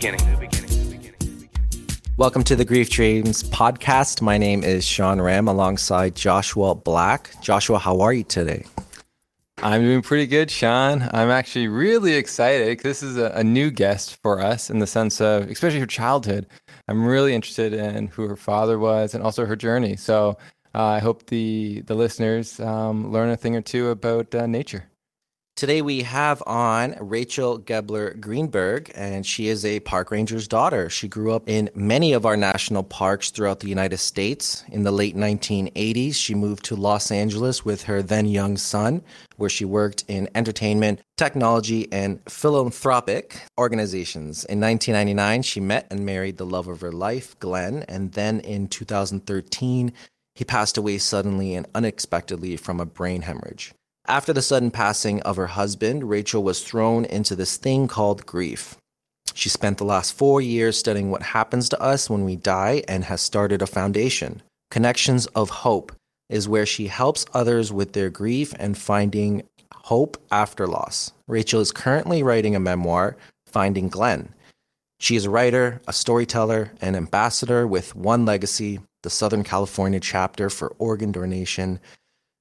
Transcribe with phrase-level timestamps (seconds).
[0.00, 0.48] beginning.
[2.16, 4.22] Welcome to the Grief Dreams podcast.
[4.22, 7.30] My name is Sean Ram alongside Joshua Black.
[7.42, 8.64] Joshua, how are you today?
[9.62, 11.02] I'm doing pretty good, Sean.
[11.12, 14.86] I'm actually really excited because this is a, a, new guest for us in the
[14.86, 16.46] sense of, especially her childhood.
[16.88, 19.96] I'm really interested in who her father was and also her journey.
[19.96, 20.38] So
[20.74, 24.89] uh, I hope the the listeners um, learn a thing or two about uh, nature.
[25.60, 30.88] Today we have on Rachel Gebler Greenberg, and she is a park ranger's daughter.
[30.88, 34.64] She grew up in many of our national parks throughout the United States.
[34.68, 39.02] In the late 1980s, she moved to Los Angeles with her then young son,
[39.36, 44.46] where she worked in entertainment, technology, and philanthropic organizations.
[44.46, 48.66] In 1999, she met and married the love of her life, Glenn, and then in
[48.66, 49.92] 2013,
[50.34, 53.74] he passed away suddenly and unexpectedly from a brain hemorrhage.
[54.06, 58.76] After the sudden passing of her husband, Rachel was thrown into this thing called grief.
[59.34, 63.04] She spent the last four years studying what happens to us when we die and
[63.04, 64.42] has started a foundation.
[64.70, 65.92] Connections of Hope
[66.28, 69.42] is where she helps others with their grief and finding
[69.74, 71.12] hope after loss.
[71.26, 74.32] Rachel is currently writing a memoir, Finding Glenn.
[75.00, 80.50] She is a writer, a storyteller, an ambassador with One Legacy, the Southern California chapter
[80.50, 81.80] for organ donation,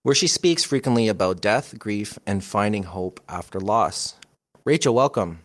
[0.03, 4.15] where she speaks frequently about death, grief, and finding hope after loss.
[4.65, 5.39] Rachel, welcome.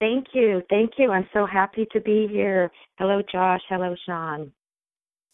[0.00, 0.62] Thank you.
[0.70, 1.10] Thank you.
[1.10, 2.70] I'm so happy to be here.
[2.98, 3.62] Hello, Josh.
[3.68, 4.52] Hello, Sean.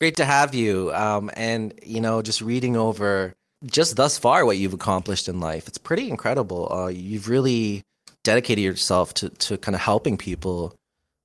[0.00, 0.92] Great to have you.
[0.94, 5.68] Um, and, you know, just reading over just thus far what you've accomplished in life,
[5.68, 6.70] it's pretty incredible.
[6.72, 7.82] Uh, you've really
[8.22, 10.74] dedicated yourself to, to kind of helping people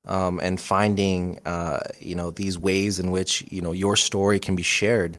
[0.08, 4.56] um, and finding, uh, you know, these ways in which, you know, your story can
[4.56, 5.18] be shared.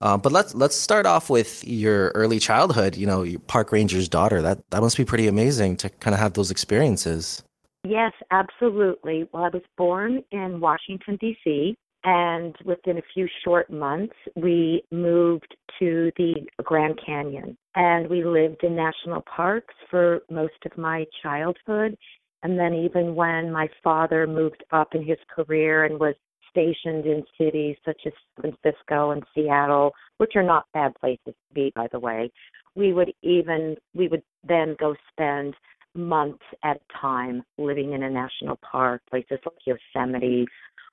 [0.00, 2.96] Uh, but let's let's start off with your early childhood.
[2.96, 4.40] You know, your park ranger's daughter.
[4.40, 7.42] That that must be pretty amazing to kind of have those experiences.
[7.84, 9.28] Yes, absolutely.
[9.32, 11.76] Well, I was born in Washington D.C.
[12.04, 18.62] and within a few short months, we moved to the Grand Canyon, and we lived
[18.62, 21.96] in national parks for most of my childhood.
[22.42, 26.14] And then even when my father moved up in his career and was
[26.58, 31.54] stationed in cities such as San Francisco and Seattle, which are not bad places to
[31.54, 32.30] be, by the way.
[32.74, 35.54] We would even we would then go spend
[35.94, 40.46] months at a time living in a national park, places like Yosemite.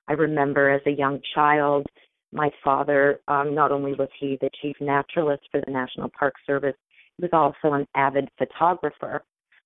[0.07, 1.85] I remember as a young child,
[2.31, 6.75] my father, um, not only was he the chief naturalist for the National Park Service,
[7.17, 9.23] he was also an avid photographer.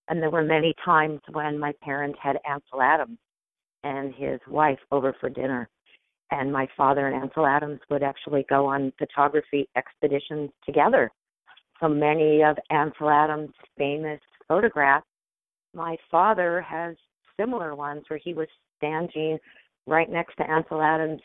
[0.07, 3.17] And there were many times when my parents had Ansel Adams
[3.83, 5.69] and his wife over for dinner
[6.31, 11.11] and my father and Ansel Adams would actually go on photography expeditions together.
[11.79, 15.05] So many of Ansel Adams' famous photographs,
[15.73, 16.95] my father has
[17.39, 18.47] similar ones where he was
[18.77, 19.37] standing
[19.87, 21.21] right next to Ansel Adams,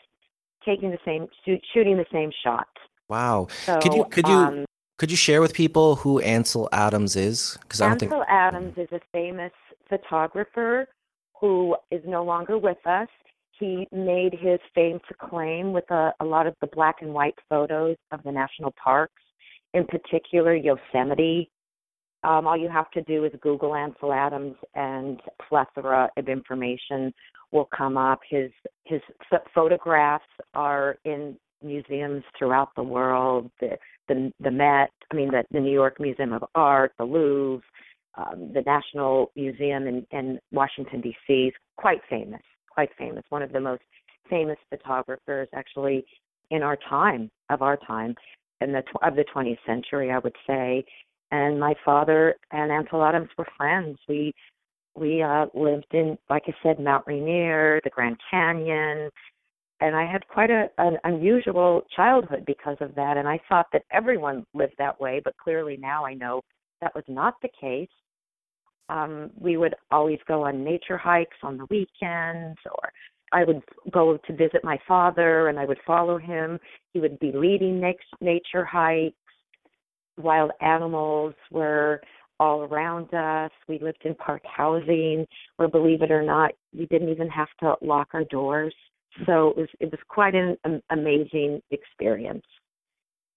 [0.65, 1.27] taking the same,
[1.73, 2.67] shooting the same shot.
[3.09, 3.47] Wow!
[3.65, 4.65] So, could you could you um,
[4.97, 7.57] could you share with people who Ansel Adams is?
[7.61, 8.29] Because I don't Ansel think...
[8.29, 9.51] Adams is a famous
[9.89, 10.87] photographer
[11.39, 13.09] who is no longer with us
[13.59, 17.35] he made his fame to claim with a, a lot of the black and white
[17.49, 19.21] photos of the national parks,
[19.73, 21.49] in particular Yosemite.
[22.23, 27.13] Um, all you have to do is Google Ansel Adams, and plethora of information
[27.51, 28.19] will come up.
[28.29, 28.51] His
[28.85, 29.01] his
[29.53, 33.51] photographs are in museums throughout the world.
[33.59, 33.77] The
[34.07, 37.63] the, the Met, I mean the, the New York Museum of Art, the Louvre,
[38.15, 41.33] um, the National Museum in, in Washington D.C.
[41.33, 42.41] is quite famous
[42.75, 43.81] quite famous, one of the most
[44.29, 46.05] famous photographers actually
[46.51, 48.13] in our time, of our time,
[48.61, 50.85] in the of the 20th century, I would say.
[51.31, 53.97] And my father and Ansel Adams were friends.
[54.07, 54.33] We
[54.95, 59.09] we uh, lived in, like I said, Mount Rainier, the Grand Canyon,
[59.81, 63.17] and I had quite a an unusual childhood because of that.
[63.17, 66.41] And I thought that everyone lived that way, but clearly now I know
[66.81, 67.89] that was not the case
[68.89, 72.91] um, we would always go on nature hikes on the weekends, or
[73.31, 73.61] I would
[73.91, 76.59] go to visit my father and I would follow him.
[76.93, 77.81] He would be leading
[78.21, 79.15] nature hikes.
[80.17, 82.01] Wild animals were
[82.39, 83.51] all around us.
[83.67, 85.25] We lived in park housing
[85.57, 88.73] where, believe it or not, we didn't even have to lock our doors.
[89.25, 90.57] So it was it was quite an
[90.89, 92.45] amazing experience.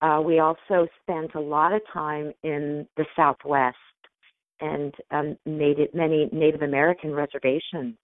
[0.03, 3.77] Uh, we also spent a lot of time in the Southwest
[4.61, 7.97] and um, native, many Native American reservations.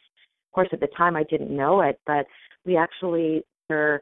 [0.49, 2.27] Of course, at the time I didn't know it, but
[2.65, 4.01] we actually were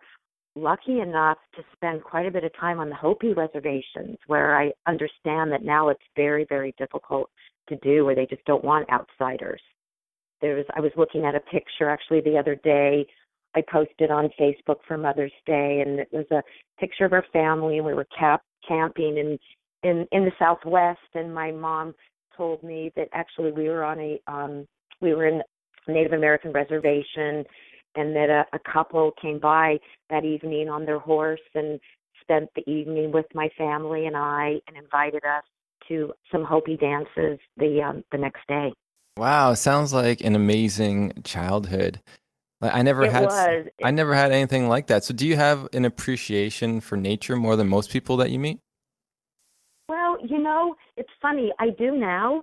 [0.55, 4.73] lucky enough to spend quite a bit of time on the Hopi reservations, where I
[4.87, 7.31] understand that now it's very, very difficult
[7.69, 9.63] to do, where they just don't want outsiders.
[10.43, 13.07] there's I was looking at a picture actually the other day.
[13.55, 16.43] I posted on Facebook for Mother's Day, and it was a
[16.81, 19.39] picture of our family, and we were cap- camping in
[19.83, 21.01] in in the Southwest.
[21.15, 21.95] And my mom
[22.37, 24.67] told me that actually we were on a um
[25.01, 25.43] we were in
[25.89, 27.45] Native American reservation,
[27.97, 29.79] and that a, a couple came by
[30.11, 31.81] that evening on their horse and
[32.21, 35.43] spent the evening with my family and I, and invited us
[35.89, 38.73] to some Hopi dances the um, the next day.
[39.17, 42.01] Wow, sounds like an amazing childhood.
[42.61, 43.67] Like I never It had was.
[43.83, 45.05] I never had anything like that.
[45.05, 48.61] So do you have an appreciation for nature more than most people that you meet?
[49.89, 51.53] Well, you know, it's funny.
[51.59, 52.43] I do now.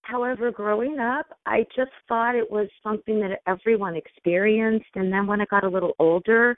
[0.00, 4.88] However, growing up, I just thought it was something that everyone experienced.
[4.94, 6.56] And then when I got a little older,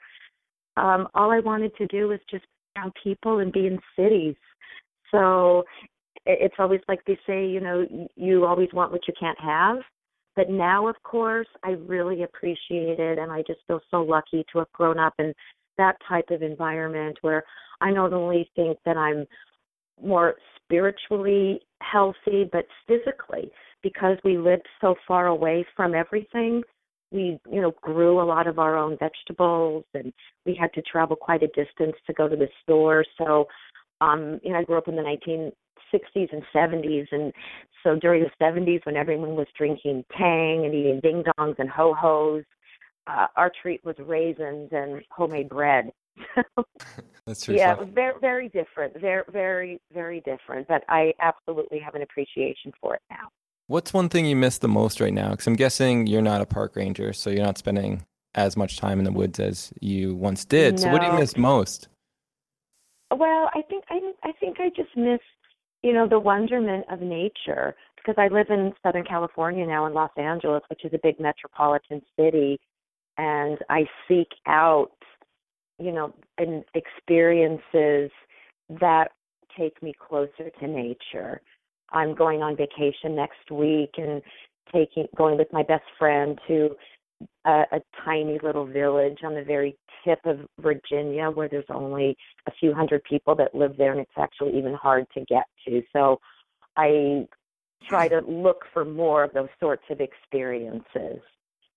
[0.77, 4.35] um, all I wanted to do was just be around people and be in cities.
[5.11, 5.65] So
[6.25, 9.79] it's always like they say, you know, you always want what you can't have.
[10.37, 13.19] But now, of course, I really appreciate it.
[13.19, 15.33] And I just feel so lucky to have grown up in
[15.77, 17.43] that type of environment where
[17.81, 19.25] I not only think that I'm
[20.03, 23.51] more spiritually healthy, but physically
[23.83, 26.61] because we lived so far away from everything.
[27.11, 30.13] We, you know, grew a lot of our own vegetables, and
[30.45, 33.03] we had to travel quite a distance to go to the store.
[33.17, 33.47] So,
[33.99, 37.33] um, you know, I grew up in the 1960s and 70s, and
[37.83, 41.93] so during the 70s, when everyone was drinking Tang and eating ding dongs and ho
[41.97, 42.43] hos,
[43.07, 45.91] uh, our treat was raisins and homemade bread.
[47.25, 47.55] That's true.
[47.55, 48.99] Yeah, very very different.
[48.99, 50.67] Very very very different.
[50.67, 53.29] But I absolutely have an appreciation for it now.
[53.67, 55.31] What's one thing you miss the most right now?
[55.31, 58.05] Because I'm guessing you're not a park ranger, so you're not spending
[58.35, 60.79] as much time in the woods as you once did.
[60.79, 61.87] So what do you miss most?
[63.11, 65.19] Well, I think I I think I just miss,
[65.83, 70.11] you know, the wonderment of nature because I live in Southern California now in Los
[70.17, 72.59] Angeles, which is a big metropolitan city,
[73.17, 74.91] and I seek out,
[75.81, 78.11] you know, and experiences
[78.79, 79.09] that
[79.57, 81.41] take me closer to nature.
[81.91, 84.21] I'm going on vacation next week and
[84.73, 86.69] taking going with my best friend to
[87.45, 89.75] a, a tiny little village on the very
[90.05, 92.15] tip of Virginia where there's only
[92.47, 95.81] a few hundred people that live there and it's actually even hard to get to.
[95.93, 96.19] So
[96.77, 97.27] I
[97.89, 101.19] try to look for more of those sorts of experiences.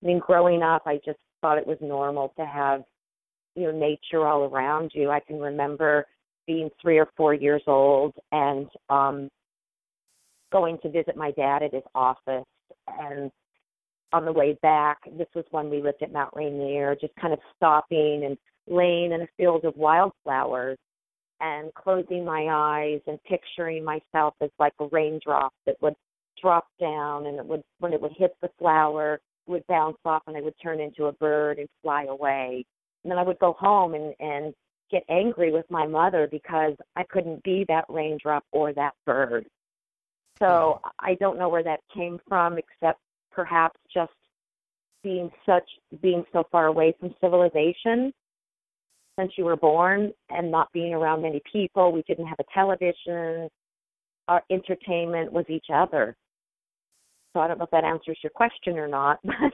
[0.03, 2.83] I mean, growing up, I just thought it was normal to have,
[3.55, 5.11] you know, nature all around you.
[5.11, 6.07] I can remember
[6.47, 9.29] being three or four years old and um
[10.53, 12.45] going to visit my dad at his office
[12.87, 13.31] and
[14.15, 17.41] on the way back, this was when we lived at Mount Rainier, just kind of
[17.57, 20.79] stopping and laying in a field of wildflowers
[21.41, 25.97] and closing my eyes and picturing myself as like a raindrop that would
[26.41, 30.37] drop down and it would when it would hit the flower would bounce off and
[30.37, 32.65] I would turn into a bird and fly away.
[33.05, 34.55] And then I would go home and and
[34.91, 39.47] get angry with my mother because I couldn't be that raindrop or that bird.
[40.39, 40.89] So mm-hmm.
[41.01, 44.13] I don't know where that came from except perhaps just
[45.03, 45.69] being such
[46.01, 48.13] being so far away from civilization
[49.19, 51.93] since you were born and not being around many people.
[51.93, 53.49] We didn't have a television.
[54.29, 56.17] Our entertainment was each other.
[57.33, 59.53] So I don't know if that answers your question or not, but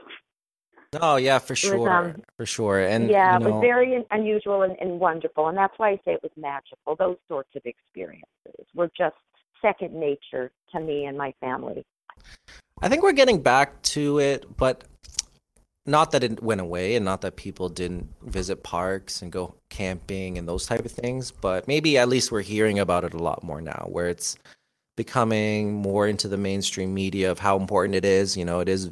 [0.99, 2.79] Oh yeah, for was, sure, um, for sure.
[2.79, 6.13] And yeah, you it was very unusual and, and wonderful, and that's why I say
[6.13, 6.95] it was magical.
[6.97, 9.15] Those sorts of experiences were just
[9.61, 11.85] second nature to me and my family.
[12.81, 14.83] I think we're getting back to it, but
[15.85, 20.37] not that it went away and not that people didn't visit parks and go camping
[20.37, 23.43] and those type of things, but maybe at least we're hearing about it a lot
[23.43, 24.37] more now where it's
[24.97, 28.35] becoming more into the mainstream media of how important it is.
[28.35, 28.91] You know, it is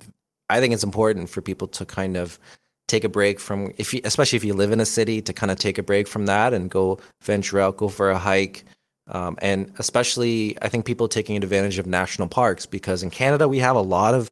[0.50, 2.40] I think it's important for people to kind of
[2.88, 5.52] take a break from if you especially if you live in a city to kind
[5.52, 8.66] of take a break from that and go venture out, go for a hike.
[9.08, 13.60] Um, and especially, I think people taking advantage of national parks because in Canada we
[13.60, 14.30] have a lot of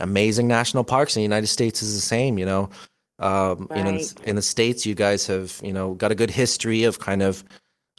[0.00, 1.16] amazing national parks.
[1.16, 2.38] In the United States is the same.
[2.38, 2.70] You know,
[3.18, 4.14] um, you know, in, Right.
[4.24, 7.44] in the states, you guys have you know got a good history of kind of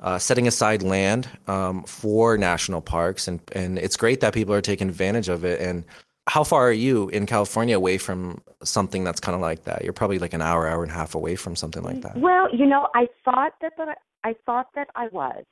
[0.01, 4.61] uh, setting aside land um, for national parks, and and it's great that people are
[4.61, 5.61] taking advantage of it.
[5.61, 5.83] And
[6.27, 9.83] how far are you in California away from something that's kind of like that?
[9.83, 12.17] You're probably like an hour, hour and a half away from something like that.
[12.17, 15.43] Well, you know, I thought that, that I thought that I was,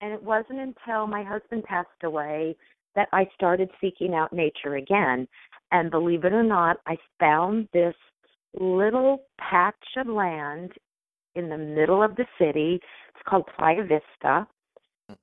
[0.00, 2.56] and it wasn't until my husband passed away
[2.96, 5.26] that I started seeking out nature again.
[5.72, 7.94] And believe it or not, I found this
[8.58, 10.72] little patch of land
[11.34, 12.80] in the middle of the city.
[13.08, 14.46] It's called Playa Vista.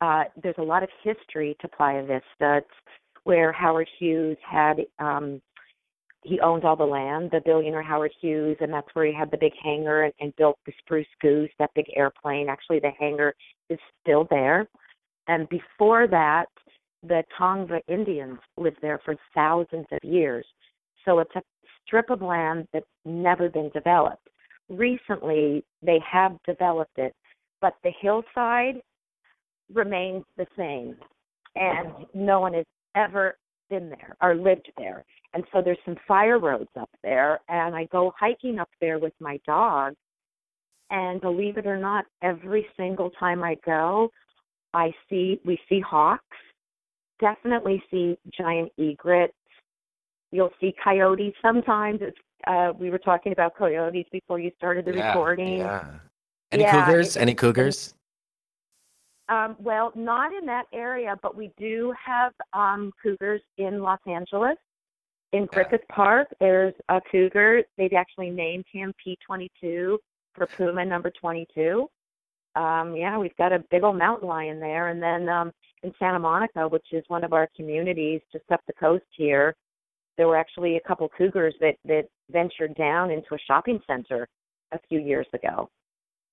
[0.02, 2.58] Uh, there's a lot of history to Playa Vista.
[2.58, 2.68] It's
[3.28, 5.42] where Howard Hughes had um,
[6.24, 9.38] he owned all the land, the billionaire Howard Hughes, and that's where he had the
[9.38, 12.48] big hangar and, and built the Spruce Goose, that big airplane.
[12.48, 13.34] Actually, the hangar
[13.70, 14.66] is still there.
[15.28, 16.46] And before that,
[17.04, 20.46] the Tongva Indians lived there for thousands of years.
[21.04, 21.42] So it's a
[21.86, 24.30] strip of land that's never been developed.
[24.70, 27.14] Recently, they have developed it,
[27.60, 28.76] but the hillside
[29.74, 30.96] remains the same,
[31.56, 32.66] and no one has
[32.98, 33.38] ever
[33.70, 35.06] been there or lived there.
[35.34, 39.14] And so there's some fire roads up there, and I go hiking up there with
[39.20, 39.94] my dog.
[40.90, 44.10] And believe it or not, every single time I go,
[44.74, 46.24] I see we see hawks,
[47.20, 49.34] definitely see giant egrets.
[50.32, 52.00] You'll see coyotes sometimes.
[52.02, 55.58] It's, uh, we were talking about coyotes before you started the Yeah, recording.
[55.58, 56.00] Yeah.
[56.52, 57.18] Any Yeah, cougars?
[57.18, 57.94] Any cougars?
[59.30, 64.56] Um, well, not in that area, but we do have um, cougars in Los Angeles.
[65.34, 67.64] In Griffith Park, there's a cougar.
[67.78, 69.98] They've actually named him P22
[70.34, 71.90] for Puma number 22.
[72.56, 74.88] Um, yeah, we've got a big old mountain lion there.
[74.88, 75.52] And then um,
[75.84, 79.54] in Santa Monica, which is one of our communities just up the coast here,
[80.16, 84.28] there were actually a couple cougars that, that ventured down into a shopping center
[84.72, 85.70] a few years ago.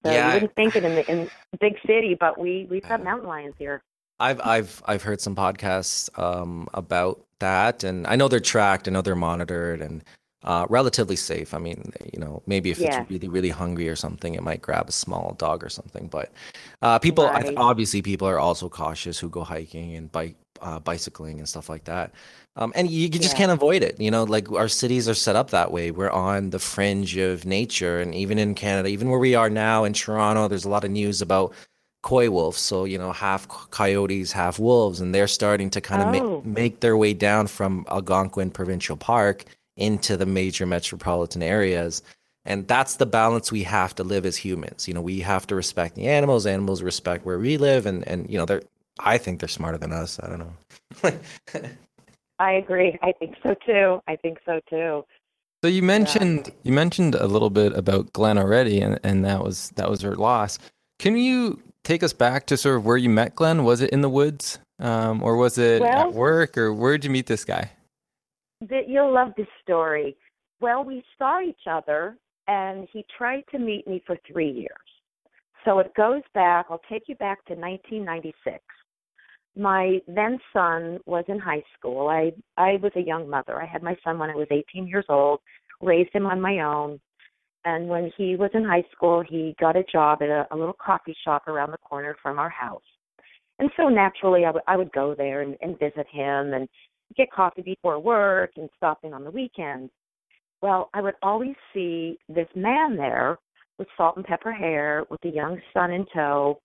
[0.04, 1.30] So Yeah, you wouldn't think it in the in
[1.60, 3.82] big city, but we we've got mountain lions here.
[4.20, 8.86] I've I've I've heard some podcasts um, about that, and I know they're tracked.
[8.86, 10.04] I know they're monitored and
[10.44, 11.54] uh, relatively safe.
[11.54, 12.84] I mean, you know, maybe if Yeah.
[12.84, 16.08] it's really really hungry or something, it might grab a small dog or something.
[16.08, 16.32] But
[16.82, 17.52] uh, people, Right.
[17.56, 21.84] obviously, people are also cautious who go hiking and bike, uh, bicycling and stuff like
[21.84, 22.12] that.
[22.56, 23.38] Um, and you, you just Yeah.
[23.38, 24.00] can't avoid it.
[24.00, 25.90] You know, like our cities are set up that way.
[25.90, 29.84] We're on the fringe of nature, and even in Canada, even where we are now
[29.84, 31.52] in Toronto, there's a lot of news about
[32.02, 32.60] coy wolves.
[32.60, 36.08] So you know, half coyotes, half wolves, and they're starting to kind of Oh.
[36.08, 39.44] make make their way down from Algonquin Provincial Park
[39.76, 42.02] into the major metropolitan areas.
[42.44, 44.86] And that's the balance we have to live as humans.
[44.86, 46.46] You know, we have to respect the animals.
[46.46, 48.62] Animals respect where we live, and and you know, they're.
[49.00, 50.20] I think they're smarter than us.
[50.22, 51.12] I don't know.
[52.38, 52.98] I agree.
[53.02, 54.00] I think so too.
[54.06, 55.04] I think so too.
[55.64, 59.70] So you mentioned you mentioned a little bit about Glenn already, and, and that was
[59.76, 60.58] that was her loss.
[60.98, 63.64] Can you take us back to sort of where you met Glenn?
[63.64, 67.04] Was it in the woods, um, or was it Well- at work, or where did
[67.04, 67.70] you meet this guy?
[68.70, 70.16] That you'll love this story.
[70.60, 72.16] Well, we saw each other,
[72.46, 74.70] and he tried to meet me for three years.
[75.64, 76.66] So it goes back.
[76.70, 78.58] I'll take you back to 1996.
[79.56, 82.08] My then son was in high school.
[82.08, 83.60] I I was a young mother.
[83.60, 85.40] I had my son when I was 18 years old.
[85.80, 87.00] Raised him on my own.
[87.64, 90.76] And when he was in high school, he got a job at a, a little
[90.84, 92.82] coffee shop around the corner from our house.
[93.58, 96.68] And so naturally, I would I would go there and, and visit him and
[97.16, 99.90] get coffee before work and stop in on the weekends.
[100.62, 103.38] Well, I would always see this man there
[103.78, 106.60] with salt and pepper hair, with a young son in tow.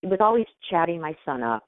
[0.00, 1.64] He was always chatting my son up.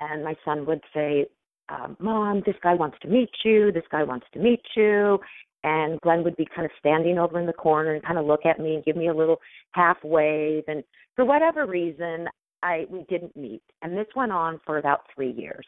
[0.00, 1.26] And my son would say,
[1.68, 3.70] um, Mom, this guy wants to meet you.
[3.72, 5.18] This guy wants to meet you.
[5.64, 8.44] And Glenn would be kind of standing over in the corner and kind of look
[8.44, 9.38] at me and give me a little
[9.72, 10.64] half wave.
[10.66, 10.82] And
[11.14, 12.26] for whatever reason,
[12.62, 13.62] I we didn't meet.
[13.82, 15.64] And this went on for about three years.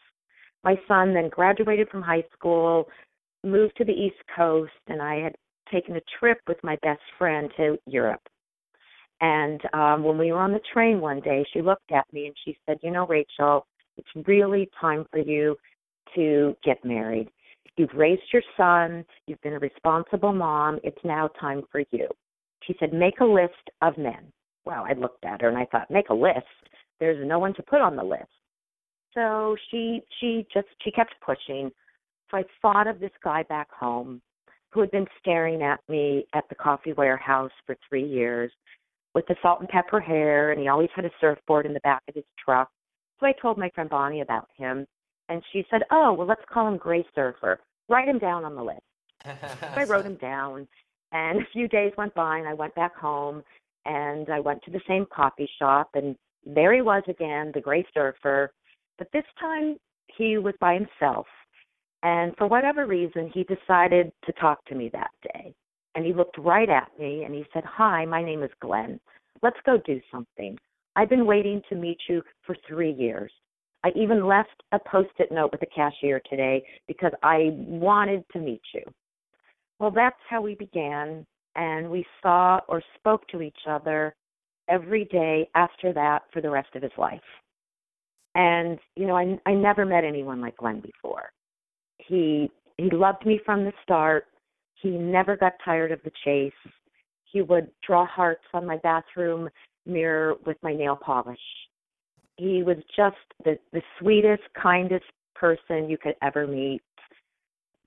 [0.65, 2.89] My son then graduated from high school,
[3.43, 5.35] moved to the East Coast, and I had
[5.71, 8.21] taken a trip with my best friend to Europe.
[9.21, 12.35] And um, when we were on the train one day, she looked at me and
[12.43, 13.65] she said, You know, Rachel,
[13.97, 15.55] it's really time for you
[16.15, 17.29] to get married.
[17.77, 22.07] You've raised your son, you've been a responsible mom, it's now time for you.
[22.63, 23.53] She said, Make a list
[23.83, 24.31] of men.
[24.65, 26.45] Well, I looked at her and I thought, Make a list?
[26.99, 28.25] There's no one to put on the list.
[29.15, 31.71] So she she just she kept pushing.
[32.29, 34.21] So I thought of this guy back home
[34.71, 38.51] who had been staring at me at the coffee warehouse for three years
[39.13, 42.01] with the salt and pepper hair and he always had a surfboard in the back
[42.09, 42.69] of his truck.
[43.19, 44.85] So I told my friend Bonnie about him
[45.29, 47.59] and she said, Oh, well let's call him Gray Surfer.
[47.87, 48.81] Write him down on the list.
[49.23, 49.31] So
[49.77, 50.67] I wrote him down
[51.13, 53.41] and a few days went by and I went back home
[53.85, 57.85] and I went to the same coffee shop and there he was again, the Gray
[57.93, 58.51] Surfer.
[58.97, 59.77] But this time
[60.17, 61.27] he was by himself.
[62.03, 65.53] And for whatever reason, he decided to talk to me that day.
[65.95, 68.99] And he looked right at me and he said, Hi, my name is Glenn.
[69.41, 70.57] Let's go do something.
[70.95, 73.31] I've been waiting to meet you for three years.
[73.83, 78.39] I even left a post it note with the cashier today because I wanted to
[78.39, 78.81] meet you.
[79.79, 81.25] Well, that's how we began.
[81.55, 84.15] And we saw or spoke to each other
[84.69, 87.19] every day after that for the rest of his life.
[88.35, 91.31] And, you know, I, I never met anyone like Glenn before.
[91.97, 94.25] He he loved me from the start.
[94.81, 96.51] He never got tired of the chase.
[97.23, 99.49] He would draw hearts on my bathroom
[99.85, 101.39] mirror with my nail polish.
[102.37, 103.15] He was just
[103.45, 106.81] the, the sweetest, kindest person you could ever meet.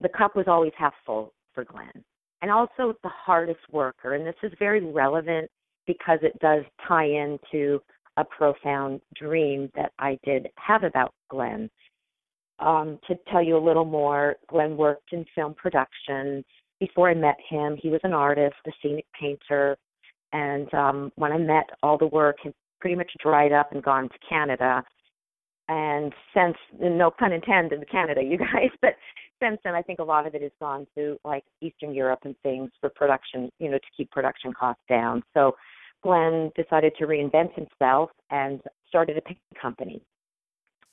[0.01, 2.05] The cup was always half full for Glenn.
[2.41, 4.15] And also the hardest worker.
[4.15, 5.51] And this is very relevant
[5.87, 7.81] because it does tie into
[8.19, 11.71] a profound dream that I did have about Glenn.
[12.59, 16.45] Um, to tell you a little more, Glenn worked in film production.
[16.81, 19.77] Before I met him, he was an artist, a scenic painter.
[20.33, 24.09] And um, when I met, all the work had pretty much dried up and gone
[24.09, 24.83] to Canada.
[25.69, 28.95] And since, no pun intended, Canada, you guys, but
[29.41, 32.35] since then, I think a lot of it has gone to like Eastern Europe and
[32.43, 35.23] things for production, you know, to keep production costs down.
[35.35, 35.55] So
[36.03, 40.03] Glenn decided to reinvent himself and started a painting company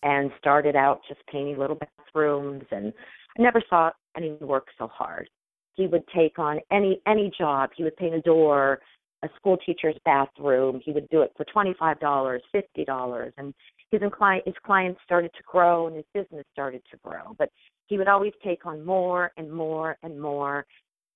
[0.03, 2.93] and started out just painting little bathrooms and
[3.37, 5.29] I never saw anyone work so hard.
[5.75, 7.71] He would take on any any job.
[7.75, 8.79] He would paint a door,
[9.23, 10.79] a school teacher's bathroom.
[10.83, 13.53] He would do it for twenty five dollars, fifty dollars, and
[13.91, 17.35] his client his clients started to grow and his business started to grow.
[17.37, 17.49] But
[17.87, 20.65] he would always take on more and more and more,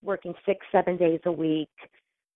[0.03, 1.69] working six, seven days a week,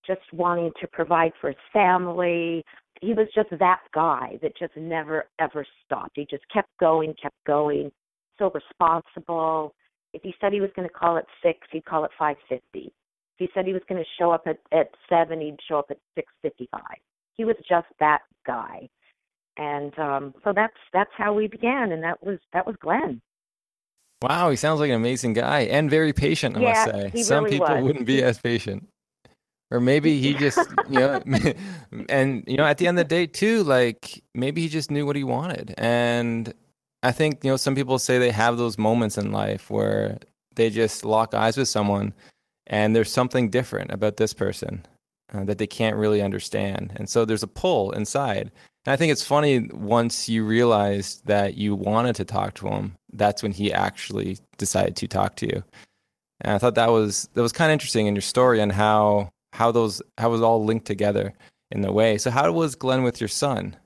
[0.06, 2.64] just wanting to provide for his family.
[3.02, 6.12] He was just that guy that just never ever stopped.
[6.16, 7.92] He just kept going, kept going.
[8.40, 9.74] So responsible.
[10.14, 12.94] If he said he was going to call at six, he'd call at five fifty.
[13.38, 15.88] If he said he was going to show up at at seven, he'd show up
[15.90, 16.98] at six fifty five.
[17.36, 18.88] He was just that guy,
[19.58, 23.22] and um so that's that's how we began, and that was that was Glenn.
[24.22, 26.56] Wow, he sounds like an amazing guy and very patient.
[26.56, 27.84] I yeah, must say, he some really people was.
[27.84, 28.88] wouldn't be as patient
[29.74, 31.22] or maybe he just you know
[32.10, 35.06] and you know at the end of the day too like maybe he just knew
[35.06, 35.74] what he wanted.
[35.78, 36.54] And
[37.02, 40.20] i think you know some people say they have those moments in life where
[40.56, 42.14] they just lock eyes with someone
[42.68, 44.86] and there's something different about this person
[45.34, 46.94] uh, that they can't really understand.
[46.96, 48.52] And so there's a pull inside.
[48.86, 52.96] And i think it's funny once you realize that you wanted to talk to him
[53.14, 55.64] that's when he actually decided to talk to you.
[56.42, 59.33] And i thought that was that was kind of interesting in your story and how
[59.54, 61.34] how those how was all linked together
[61.72, 62.18] in a way.
[62.18, 63.78] So how was Glenn with your son?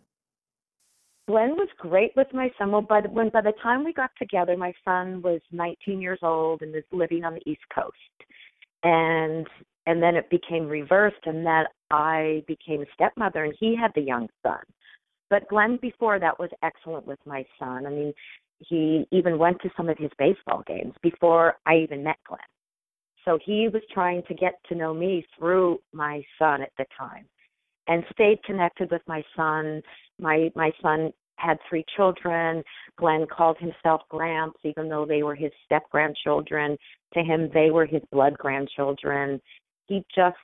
[1.27, 2.71] Glenn was great with my son.
[2.71, 6.19] Well, by the, when by the time we got together, my son was 19 years
[6.21, 7.95] old and was living on the East Coast,
[8.84, 9.45] and
[9.86, 14.01] and then it became reversed, and that I became a stepmother, and he had the
[14.01, 14.63] young son.
[15.30, 17.86] But Glenn, before that, was excellent with my son.
[17.86, 18.13] I mean,
[18.60, 22.39] he even went to some of his baseball games before I even met Glenn.
[23.27, 27.25] So he was trying to get to know me through my son at the time
[27.87, 29.81] and stayed connected with my son.
[30.17, 32.63] My my son had three children.
[32.97, 36.77] Glenn called himself Gramps, even though they were his step grandchildren.
[37.15, 39.41] To him, they were his blood grandchildren.
[39.87, 40.37] He just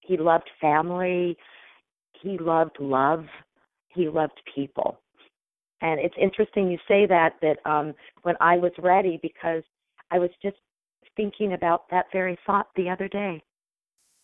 [0.00, 1.36] he loved family.
[2.22, 3.26] He loved love.
[3.88, 4.98] He loved people.
[5.82, 9.62] And it's interesting you say that that um when I was ready because
[10.10, 10.56] I was just
[11.16, 13.42] thinking about that very thought the other day.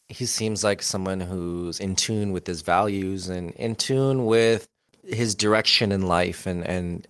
[0.09, 4.66] He seems like someone who's in tune with his values and in tune with
[5.07, 7.07] his direction in life and and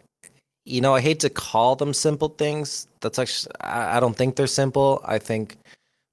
[0.66, 2.86] you know, I hate to call them simple things.
[3.00, 5.02] That's actually I, don't think they're simple.
[5.04, 5.56] I think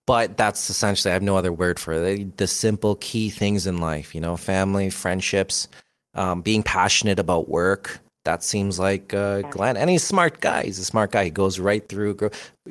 [0.08, 2.38] but that's essentially I have no other word for it.
[2.38, 5.68] The simple key things in life, you know, family, friendships,
[6.16, 10.64] um, being passionate about work, that seems like uh, Glenn, and he's a smart guy.
[10.64, 11.26] He's a smart guy.
[11.26, 12.16] He goes right through,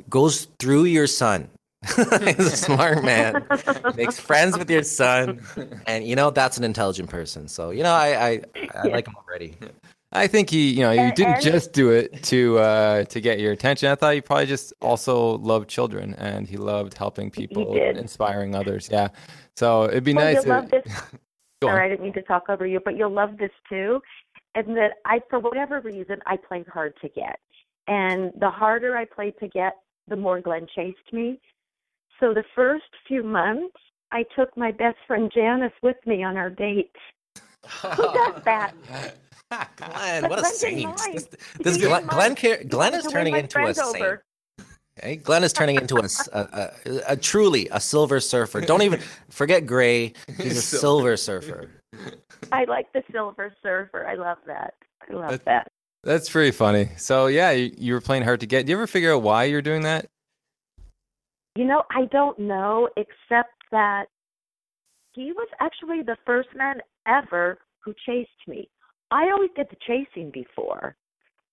[0.09, 1.49] goes through your son.
[1.95, 3.45] he's a smart man.
[3.95, 5.41] Makes friends with your son,
[5.85, 7.47] and you know that's an intelligent person.
[7.47, 8.41] So you know, I I,
[8.75, 9.55] I like him already.
[10.11, 13.51] I think he, you know, he didn't just do it to uh, to get your
[13.51, 13.89] attention.
[13.89, 18.89] I thought he probably just also loved children, and he loved helping people, inspiring others.
[18.91, 19.09] Yeah.
[19.55, 20.45] So it'd be well, nice.
[20.45, 21.01] You'll love this.
[21.63, 23.99] Sorry, I didn't mean to talk over you, but you'll love this too
[24.57, 27.39] and that I, for whatever reason, I played hard to get.
[27.87, 29.73] And the harder I played to get,
[30.07, 31.39] the more Glenn chased me.
[32.19, 33.75] So the first few months,
[34.11, 36.99] I took my best friend Janice with me on our dates.
[37.81, 38.73] Who does that?
[39.49, 40.97] Glenn, what a saint!
[41.13, 43.95] This, this Glenn, Glenn, Glenn, Glenn is turning into a saint.
[43.95, 44.23] Over.
[45.01, 48.61] Hey, Glenn is turning into a, a, a, a, truly a silver surfer.
[48.61, 50.13] Don't even forget Gray.
[50.37, 51.69] He's a silver surfer.
[52.51, 54.07] I like the Silver Surfer.
[54.07, 54.73] I love that.
[55.09, 55.67] I love that.
[56.03, 56.09] That.
[56.09, 56.89] That's pretty funny.
[56.97, 58.65] So yeah, you, you were playing hard to get.
[58.65, 60.07] Do you ever figure out why you're doing that?
[61.55, 64.05] You know, I don't know, except that
[65.13, 66.75] he was actually the first man
[67.07, 68.69] ever who chased me.
[69.09, 70.95] I always did the chasing before,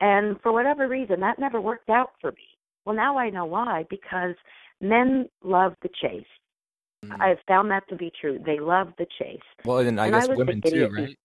[0.00, 2.44] and for whatever reason, that never worked out for me.
[2.84, 4.34] Well, now I know why because
[4.80, 6.26] men love the chase.
[7.04, 7.22] Mm-hmm.
[7.22, 8.38] I've found that to be true.
[8.44, 9.38] They love the chase.
[9.64, 11.16] Well, and I and guess I women too, right?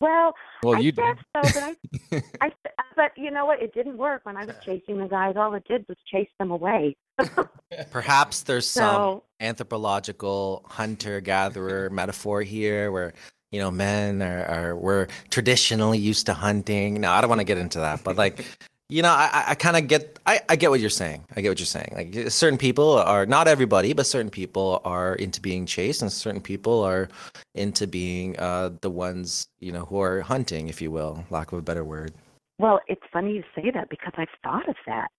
[0.00, 1.76] Well, well, I you guess so, but
[2.10, 2.50] I, I,
[2.96, 3.62] but you know what?
[3.62, 5.34] It didn't work when I was chasing the guys.
[5.36, 6.96] All it did was chase them away.
[7.90, 13.12] Perhaps there's so, some anthropological hunter-gatherer metaphor here, where
[13.52, 17.00] you know men are, are we're traditionally used to hunting.
[17.00, 18.44] Now, I don't want to get into that, but like
[18.90, 21.24] you know, I, I kind of get, I, I get what you're saying.
[21.36, 21.92] I get what you're saying.
[21.94, 26.40] Like certain people are, not everybody, but certain people are into being chased, and certain
[26.40, 27.08] people are
[27.54, 31.58] into being uh, the ones, you know, who are hunting, if you will, lack of
[31.58, 32.12] a better word.
[32.58, 35.10] Well, it's funny you say that because I've thought of that,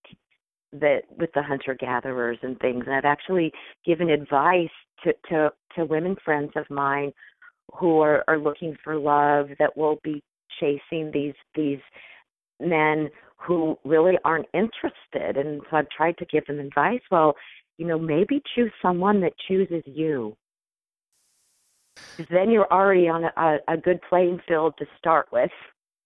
[0.73, 3.51] that with the hunter gatherers and things, and I've actually
[3.85, 4.69] given advice
[5.03, 7.11] to to to women friends of mine
[7.73, 10.21] who are are looking for love that will be
[10.59, 11.79] chasing these these
[12.59, 13.09] men
[13.41, 15.37] who really aren't interested.
[15.37, 17.01] And so I've tried to give them advice.
[17.09, 17.35] Well,
[17.77, 20.35] you know, maybe choose someone that chooses you.
[21.95, 25.51] Because then you're already on a, a good playing field to start with.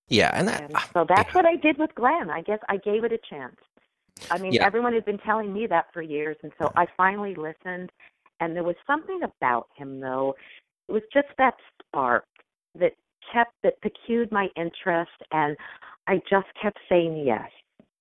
[0.08, 2.30] Yeah, and, that, and so that's what I did with Glenn.
[2.30, 3.56] I guess I gave it a chance.
[4.32, 4.66] I mean, yeah.
[4.66, 7.92] everyone had been telling me that for years, and so I finally listened.
[8.40, 10.36] And there was something about him, though.
[10.88, 11.56] It was just that
[11.88, 12.26] spark
[12.80, 12.94] that
[13.34, 15.58] kept that piqued my interest, and
[16.08, 17.50] I just kept saying yes.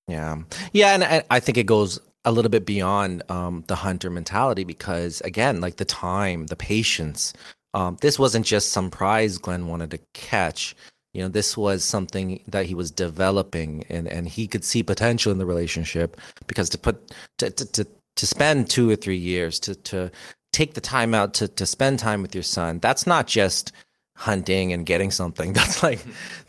[0.07, 0.37] Yeah.
[0.73, 0.95] Yeah.
[0.95, 5.61] And I, think it goes a little bit beyond um, the hunter mentality because, again,
[5.61, 7.33] like the time, the patience,
[7.73, 10.77] um, this wasn't just some prize Glenn wanted to catch.
[11.15, 15.33] You know, this was something that he was developing and, and he could see potential
[15.33, 17.87] in the relationship because to put, to, to, to,
[18.17, 20.11] to spend two or three years to, to
[20.53, 23.73] take the time out to, to spend time with your son, that's not just
[24.17, 25.53] hunting and getting something.
[25.55, 26.01] That's like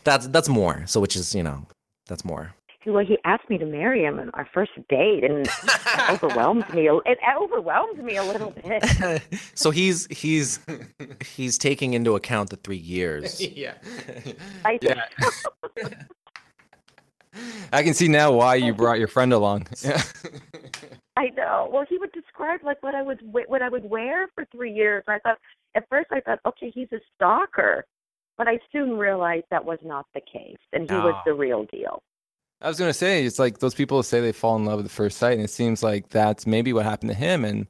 [0.04, 0.84] that's that's more.
[0.86, 1.66] So which is you know
[2.06, 2.54] that's more.
[2.86, 5.50] Well, he asked me to marry him on our first date, and it
[6.10, 6.88] overwhelmed me.
[6.88, 9.22] It overwhelmed me a little bit.
[9.54, 10.60] so he's he's
[11.24, 13.40] he's taking into account the three years.
[13.40, 13.74] yeah.
[14.64, 15.02] I yeah.
[17.72, 19.66] I can see now why you brought your friend along.
[19.82, 20.00] Yeah.
[21.16, 21.68] I know.
[21.72, 25.02] Well, he would describe like what I would what I would wear for three years.
[25.08, 25.38] I thought
[25.76, 27.84] at first I thought, okay, he's a stalker,
[28.38, 31.04] but I soon realized that was not the case, and he oh.
[31.04, 32.02] was the real deal.
[32.60, 34.84] I was going to say it's like those people say they fall in love at
[34.84, 37.66] the first sight, and it seems like that's maybe what happened to him, and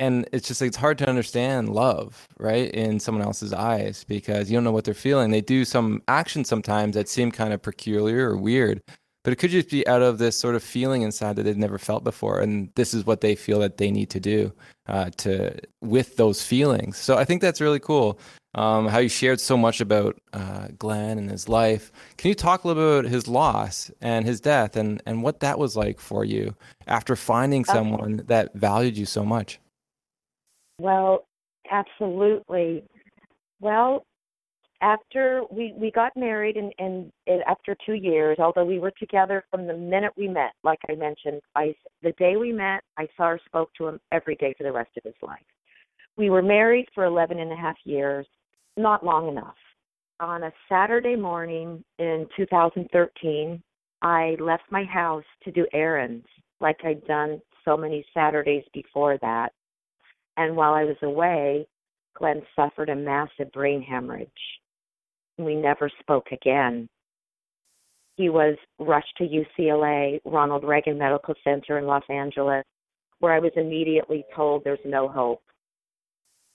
[0.00, 4.50] and it's just like it's hard to understand love, right, in someone else's eyes because
[4.50, 5.30] you don't know what they're feeling.
[5.30, 8.82] They do some actions sometimes that seem kind of peculiar or weird,
[9.22, 11.78] but it could just be out of this sort of feeling inside that they've never
[11.78, 14.52] felt before and this is what they feel that they need to do
[14.88, 16.96] uh, to with those feelings.
[16.96, 18.18] So i think that's really cool
[18.54, 21.92] um, how you shared so much about uh, glenn and his life.
[22.16, 25.40] Can you talk a little bit about his loss and his death and, and what
[25.40, 26.54] that was like for you
[26.88, 29.60] after finding someone that valued you so much?
[30.80, 31.26] well
[31.70, 32.82] absolutely.
[33.60, 34.04] Well
[34.82, 39.44] after we we got married and, and and after two years although we were together
[39.50, 43.24] from the minute we met like i mentioned i the day we met i saw
[43.24, 45.38] or spoke to him every day for the rest of his life.
[46.16, 48.26] We were married for eleven and a half years
[48.76, 49.56] not long enough.
[50.20, 53.62] On a saturday morning in 2013
[54.02, 56.26] i left my house to do errands
[56.60, 59.52] like i'd done so many saturdays before that.
[60.38, 61.66] And while i was away
[62.14, 64.59] glenn suffered a massive brain hemorrhage
[65.44, 66.88] we never spoke again.
[68.16, 72.64] He was rushed to UCLA, Ronald Reagan Medical Center in Los Angeles,
[73.20, 75.42] where I was immediately told there's no hope.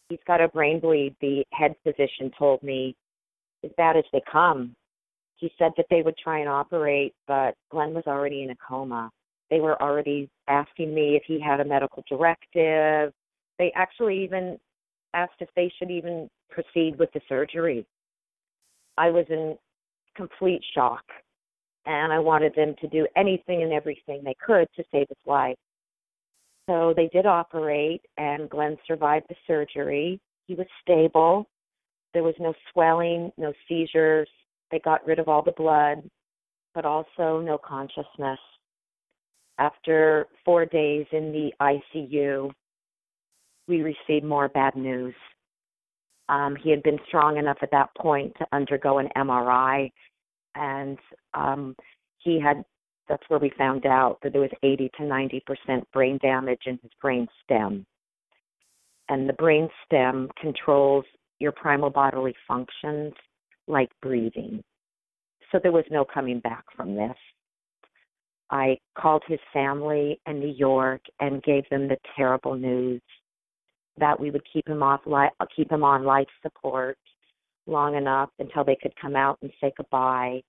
[0.10, 2.96] He's got a brain bleed, the head physician told me,
[3.64, 4.76] as bad as they come.
[5.38, 9.10] He said that they would try and operate, but Glenn was already in a coma.
[9.50, 13.12] They were already asking me if he had a medical directive.
[13.58, 14.60] They actually even
[15.14, 17.86] asked if they should even proceed with the surgery.
[18.98, 19.58] I was in
[20.16, 21.04] complete shock
[21.86, 25.58] and I wanted them to do anything and everything they could to save his life.
[26.70, 30.20] So they did operate and Glenn survived the surgery.
[30.48, 31.48] He was stable.
[32.14, 34.30] There was no swelling, no seizures.
[34.72, 36.10] They got rid of all the blood,
[36.74, 38.40] but also no consciousness.
[39.58, 42.52] After four days in the ICU,
[43.68, 45.16] we received more bad news.
[46.30, 49.92] Um, he had been strong enough at that point to undergo an MRI,
[50.56, 50.98] and
[51.34, 51.76] um,
[52.18, 52.64] he had.
[53.08, 56.80] That's where we found out that there was 80 to 90 percent brain damage in
[56.82, 57.86] his brain stem,
[59.10, 61.06] and the brain stem controls
[61.40, 63.14] your primal bodily functions
[63.68, 64.64] like breathing.
[65.52, 67.16] So there was no coming back from this.
[68.50, 73.02] I called his family in New York and gave them the terrible news
[73.98, 76.98] that we would keep him off li- keep him on life support
[77.68, 80.42] long enough until they could come out and say goodbye,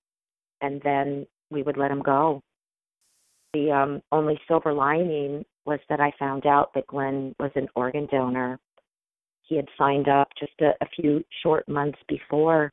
[0.61, 2.41] and then we would let him go.
[3.53, 8.07] The um, only silver lining was that I found out that Glenn was an organ
[8.11, 8.59] donor.
[9.43, 12.71] He had signed up just a, a few short months before,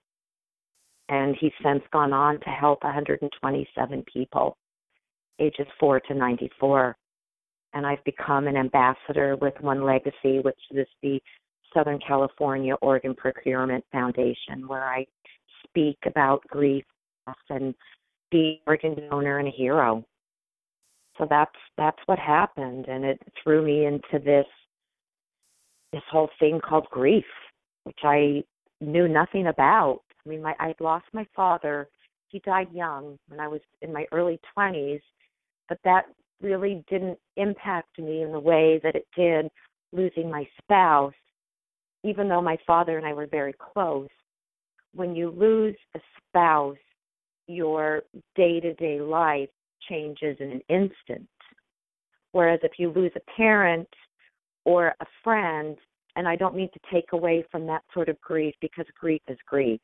[1.09, 4.57] and he's since gone on to help 127 people,
[5.39, 6.97] ages 4 to 94.
[7.75, 11.21] And I've become an ambassador with One Legacy, which is the
[11.75, 15.07] Southern California Organ Procurement Foundation, where I
[15.67, 16.85] speak about grief
[17.51, 17.75] and
[18.31, 20.05] be organ donor and a hero.
[21.19, 24.47] So that's that's what happened, and it threw me into this
[25.93, 27.25] this whole thing called grief,
[27.85, 28.43] which I
[28.81, 30.01] knew nothing about.
[30.25, 31.89] I mean, my I'd lost my father.
[32.29, 35.01] He died young when I was in my early twenties,
[35.69, 36.07] but that
[36.45, 39.49] really didn't impact me in the way that it did
[39.93, 41.15] losing my spouse
[42.05, 44.09] even though my father and I were very close,
[44.95, 46.77] when you lose a spouse,
[47.47, 48.03] your
[48.37, 49.49] day to day life
[49.89, 51.29] changes in an instant.
[52.33, 53.89] Whereas if you lose a parent
[54.65, 55.77] or a friend,
[56.17, 59.39] and I don't mean to take away from that sort of grief because grief is
[59.47, 59.81] grief,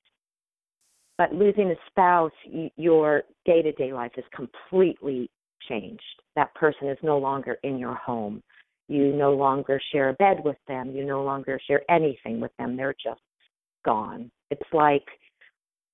[1.19, 2.33] but losing a spouse,
[2.77, 5.31] your day to day life is completely
[5.69, 6.03] changed.
[6.37, 8.43] That person is no longer in your home.
[8.89, 10.91] You no longer share a bed with them.
[10.91, 12.77] You no longer share anything with them.
[12.77, 13.21] They're just
[13.85, 14.31] gone.
[14.51, 15.05] It's like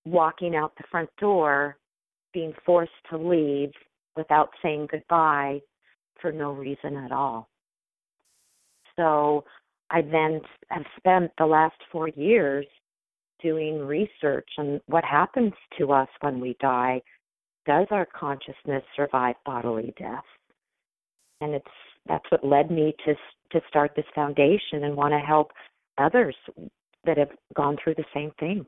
[0.05, 1.77] walking out the front door,
[2.33, 3.73] being forced to leave
[4.17, 5.61] without saying goodbye
[6.21, 7.49] for no reason at all.
[8.97, 9.45] So
[9.91, 12.67] I then have spent the last four years
[13.43, 17.03] doing research on what happens to us when we die.
[17.67, 20.25] Does our consciousness survive bodily death?
[21.41, 21.67] And it's
[22.07, 23.15] that's what led me to
[23.53, 25.53] to start this foundation and want to help
[25.99, 26.37] others
[27.05, 28.67] that have gone through the same thing.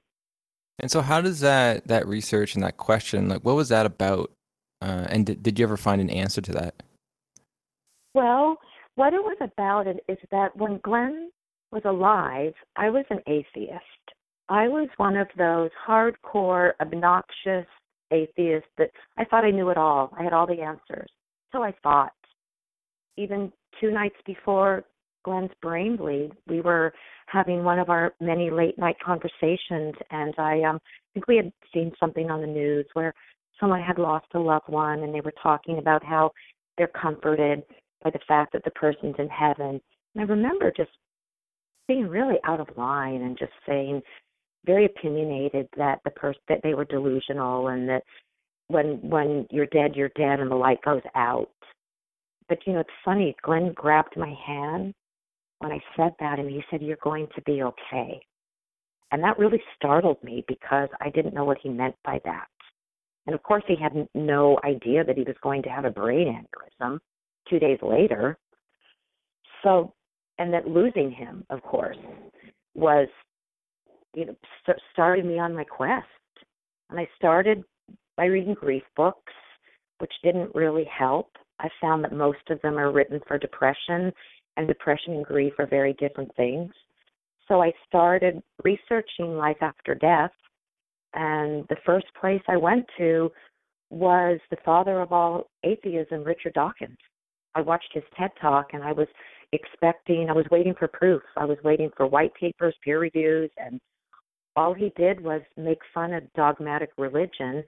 [0.80, 4.30] And so, how does that that research and that question, like, what was that about?
[4.80, 6.82] Uh, and did, did you ever find an answer to that?
[8.14, 8.58] Well,
[8.94, 11.30] what it was about is that when Glenn
[11.72, 13.82] was alive, I was an atheist.
[14.48, 17.66] I was one of those hardcore, obnoxious
[18.10, 20.12] atheists that I thought I knew it all.
[20.18, 21.10] I had all the answers.
[21.52, 22.12] So I thought
[23.16, 24.84] even two nights before
[25.24, 26.92] Glenn's brain bleed, we were
[27.26, 30.78] having one of our many late night conversations, and I um,
[31.12, 33.12] think we had seen something on the news where
[33.60, 36.30] someone had lost a loved one, and they were talking about how
[36.76, 37.62] they're comforted
[38.02, 39.80] by the fact that the person's in heaven.
[40.14, 40.90] And I remember just
[41.88, 44.02] being really out of line and just saying
[44.68, 48.04] very opinionated that the person that they were delusional and that
[48.68, 51.50] when when you're dead you're dead and the light goes out
[52.48, 53.36] but you know, it's funny.
[53.42, 54.94] Glenn grabbed my hand
[55.58, 58.20] when I said that, and he said, "You're going to be okay."
[59.10, 62.48] And that really startled me because I didn't know what he meant by that.
[63.26, 66.28] And of course, he had no idea that he was going to have a brain
[66.28, 66.98] aneurysm
[67.48, 68.36] two days later.
[69.62, 69.94] So,
[70.38, 71.96] and that losing him, of course,
[72.74, 73.08] was,
[74.14, 76.06] you know, st- started me on my quest.
[76.90, 77.64] And I started
[78.16, 79.32] by reading grief books,
[79.98, 81.30] which didn't really help.
[81.60, 84.12] I found that most of them are written for depression,
[84.56, 86.72] and depression and grief are very different things.
[87.46, 90.32] So I started researching life after death,
[91.14, 93.30] and the first place I went to
[93.90, 96.98] was the father of all atheism, Richard Dawkins.
[97.54, 99.08] I watched his TED talk, and I was
[99.52, 101.22] expecting, I was waiting for proof.
[101.36, 103.80] I was waiting for white papers, peer reviews, and
[104.58, 107.62] all he did was make fun of dogmatic religion.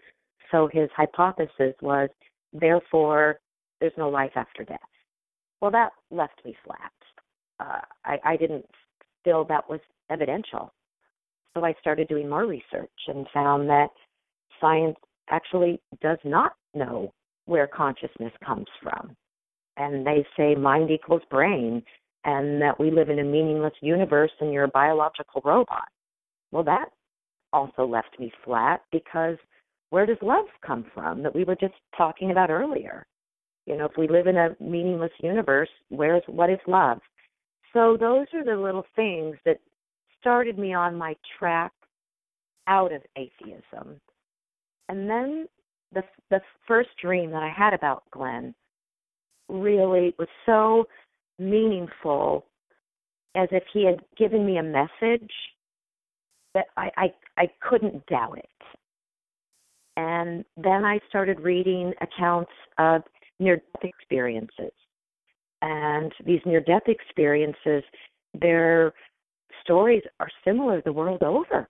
[0.51, 2.09] So his hypothesis was,
[2.53, 3.39] therefore,
[3.81, 4.79] there's no life after death.
[5.61, 6.93] Well, that left me flat.
[7.61, 8.67] Uh, I, I didn't
[9.23, 9.79] feel that was
[10.11, 10.73] evidential.
[11.55, 13.91] So I started doing more research and found that
[14.61, 14.97] science
[15.31, 17.13] actually does not know
[17.47, 19.15] where consciousness comes from.
[19.77, 21.85] And they say mind equals brain,
[22.25, 25.89] and that we live in a meaningless universe and you're a biological robot.
[26.53, 26.91] Well, that
[27.53, 29.37] also left me flat because
[29.91, 33.07] where does love come from that we were just talking about earlier?
[33.67, 36.99] You know, if we live in a meaningless universe, where's what is love?
[37.73, 39.59] So those are the little things that
[40.21, 41.73] started me on my track
[42.67, 44.01] out of atheism.
[44.89, 45.47] And then
[45.93, 48.55] the the first dream that I had about Glenn
[49.49, 50.87] really was so
[51.39, 52.47] meaningful
[53.35, 55.31] as if he had given me a message
[56.55, 58.47] that I I, I couldn't doubt it.
[59.97, 63.03] And then I started reading accounts of
[63.39, 64.73] near death experiences.
[65.63, 67.83] And these near death experiences,
[68.41, 68.93] their
[69.63, 71.69] stories are similar the world over.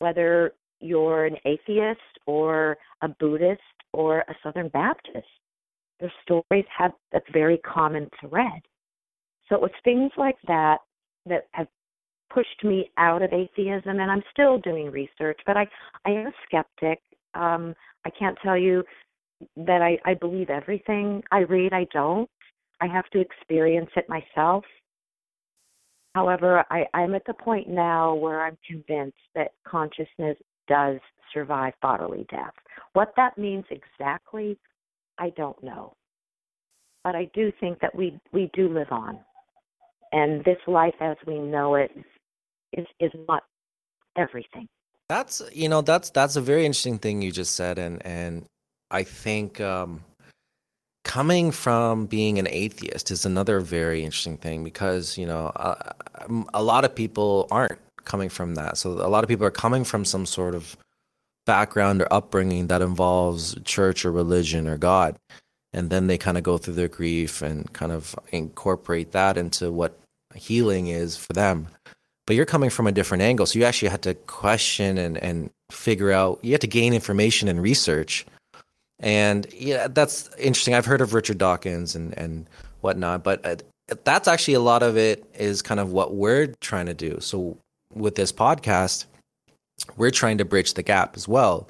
[0.00, 3.60] Whether you're an atheist or a Buddhist
[3.92, 5.26] or a Southern Baptist,
[6.00, 8.62] their stories have a very common thread.
[9.48, 10.78] So it was things like that
[11.26, 11.68] that have
[12.32, 15.66] pushed me out of atheism, and I'm still doing research, but I,
[16.06, 17.00] I am a skeptic.
[17.34, 18.82] Um, I can't tell you
[19.56, 21.72] that I, I believe everything I read.
[21.72, 22.28] I don't.
[22.80, 24.64] I have to experience it myself.
[26.14, 30.98] However, I, I'm at the point now where I'm convinced that consciousness does
[31.32, 32.54] survive bodily death.
[32.94, 34.58] What that means exactly,
[35.18, 35.94] I don't know.
[37.04, 39.18] But I do think that we, we do live on.
[40.12, 41.92] And this life as we know it
[42.72, 43.44] is, is not
[44.16, 44.68] everything.
[45.08, 48.44] That's you know that's that's a very interesting thing you just said, and and
[48.92, 50.04] I think um,
[51.04, 55.94] coming from being an atheist is another very interesting thing because you know a,
[56.54, 58.78] a lot of people aren't coming from that.
[58.78, 60.76] So a lot of people are coming from some sort of
[61.46, 65.16] background or upbringing that involves church or religion or God.
[65.72, 69.70] And then they kind of go through their grief and kind of incorporate that into
[69.70, 69.98] what
[70.34, 71.68] healing is for them.
[72.30, 73.44] But you're coming from a different angle.
[73.44, 77.48] So you actually had to question and, and figure out, you had to gain information
[77.48, 78.24] and research.
[79.00, 80.74] And yeah, that's interesting.
[80.74, 82.48] I've heard of Richard Dawkins and, and
[82.82, 83.56] whatnot, but uh,
[84.04, 87.18] that's actually a lot of it is kind of what we're trying to do.
[87.18, 87.58] So
[87.92, 89.06] with this podcast,
[89.96, 91.68] we're trying to bridge the gap as well.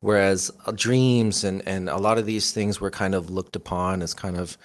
[0.00, 4.02] Whereas uh, dreams and, and a lot of these things were kind of looked upon
[4.02, 4.58] as kind of,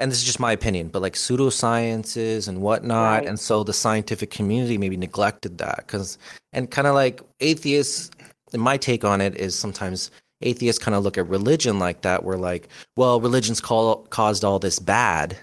[0.00, 3.20] and this is just my opinion, but like pseudosciences and whatnot.
[3.20, 3.28] Right.
[3.28, 6.18] And so the scientific community maybe neglected that because,
[6.52, 8.10] and kind of like atheists,
[8.52, 10.10] and my take on it is sometimes
[10.40, 12.24] atheists kind of look at religion like that.
[12.24, 15.36] We're like, well, religion's call, caused all this bad.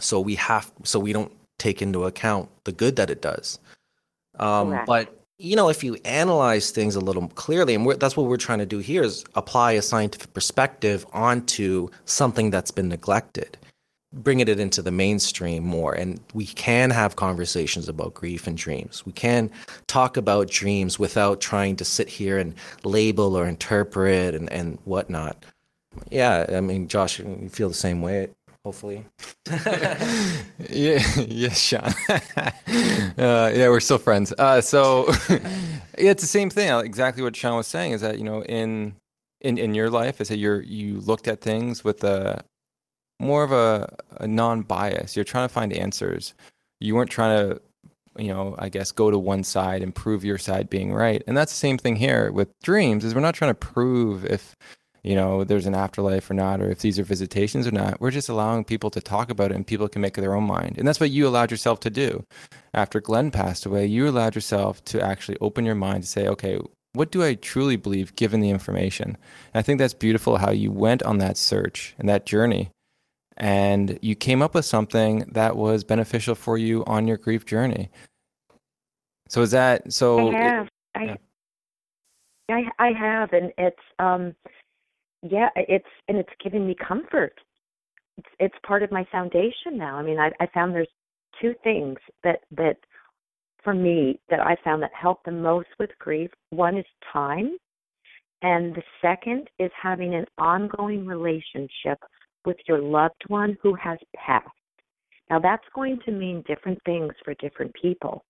[0.00, 3.58] So we have, so we don't take into account the good that it does.
[4.38, 8.36] Um, but you know, if you analyze things a little clearly, and that's what we're
[8.36, 13.56] trying to do here is apply a scientific perspective onto something that's been neglected,
[14.12, 15.94] bringing it into the mainstream more.
[15.94, 19.06] And we can have conversations about grief and dreams.
[19.06, 19.50] We can
[19.86, 25.42] talk about dreams without trying to sit here and label or interpret and, and whatnot.
[26.10, 28.28] Yeah, I mean, Josh, you feel the same way
[28.64, 29.04] hopefully.
[30.70, 31.92] yeah, yes, Sean.
[32.08, 32.52] uh,
[33.54, 34.32] yeah, we're still friends.
[34.38, 35.40] Uh, so yeah,
[35.96, 36.72] it's the same thing.
[36.84, 38.94] Exactly what Sean was saying is that you know in
[39.40, 42.44] in in your life is that you're you looked at things with a
[43.18, 45.16] more of a, a non-bias.
[45.16, 46.34] You're trying to find answers.
[46.80, 47.60] You weren't trying to
[48.18, 51.22] you know, I guess go to one side and prove your side being right.
[51.26, 54.56] And that's the same thing here with dreams is we're not trying to prove if
[55.02, 58.00] you know, there's an afterlife or not, or if these are visitations or not.
[58.00, 60.76] We're just allowing people to talk about it and people can make their own mind.
[60.78, 62.24] And that's what you allowed yourself to do.
[62.74, 66.58] After Glenn passed away, you allowed yourself to actually open your mind to say, okay,
[66.92, 69.16] what do I truly believe given the information?
[69.54, 72.70] And I think that's beautiful how you went on that search and that journey.
[73.36, 77.90] And you came up with something that was beneficial for you on your grief journey.
[79.28, 80.34] So is that so?
[80.34, 80.68] I have.
[80.96, 81.20] It,
[82.48, 82.56] yeah.
[82.56, 84.34] I, I have, and it's um,
[85.22, 87.34] yeah, it's and it's given me comfort.
[88.18, 89.96] It's it's part of my foundation now.
[89.96, 90.88] I mean, I I found there's
[91.40, 92.76] two things that that
[93.62, 96.30] for me that I found that help the most with grief.
[96.50, 97.56] One is time,
[98.42, 101.98] and the second is having an ongoing relationship
[102.46, 104.48] with your loved one who has passed.
[105.28, 108.24] Now that's going to mean different things for different people.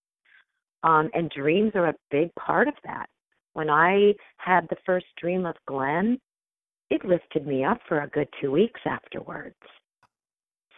[0.83, 3.07] Um, and dreams are a big part of that.
[3.53, 6.19] When I had the first dream of Glenn,
[6.91, 9.57] it lifted me up for a good two weeks afterwards.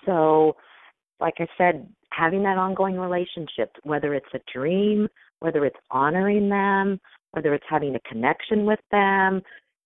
[0.04, 0.56] So,
[1.20, 5.08] like I said, having that ongoing relationship, whether it's a dream,
[5.40, 7.00] whether it's honoring them,
[7.32, 9.40] whether it's having a connection with them,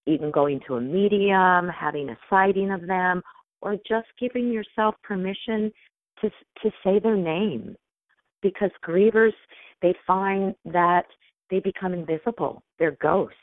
[0.07, 3.23] even going to a medium, having a sighting of them,
[3.61, 5.73] or just giving yourself permission
[6.21, 6.31] to
[6.63, 7.77] to say their name,
[8.43, 9.33] because grievers
[9.83, 11.05] they find that
[11.51, 13.37] they become invisible, they're ghosts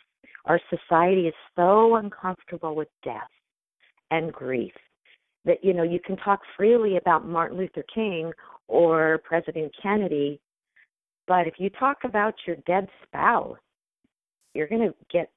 [0.46, 3.22] our society is so uncomfortable with death
[4.12, 4.74] and grief
[5.46, 8.32] that you know you can talk freely about Martin Luther King
[8.68, 10.40] or President Kennedy,
[11.28, 13.58] but if you talk about your dead spouse,
[14.54, 15.30] you're going to get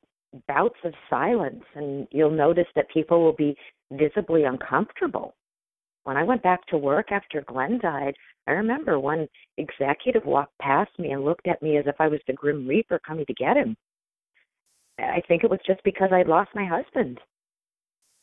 [0.46, 3.56] bouts of silence and you'll notice that people will be
[3.92, 5.34] visibly uncomfortable.
[6.04, 8.14] When I went back to work after Glenn died,
[8.46, 9.26] I remember one
[9.58, 13.00] executive walked past me and looked at me as if I was the Grim Reaper
[13.04, 13.76] coming to get him
[14.98, 17.20] I think it was just because I'd lost my husband.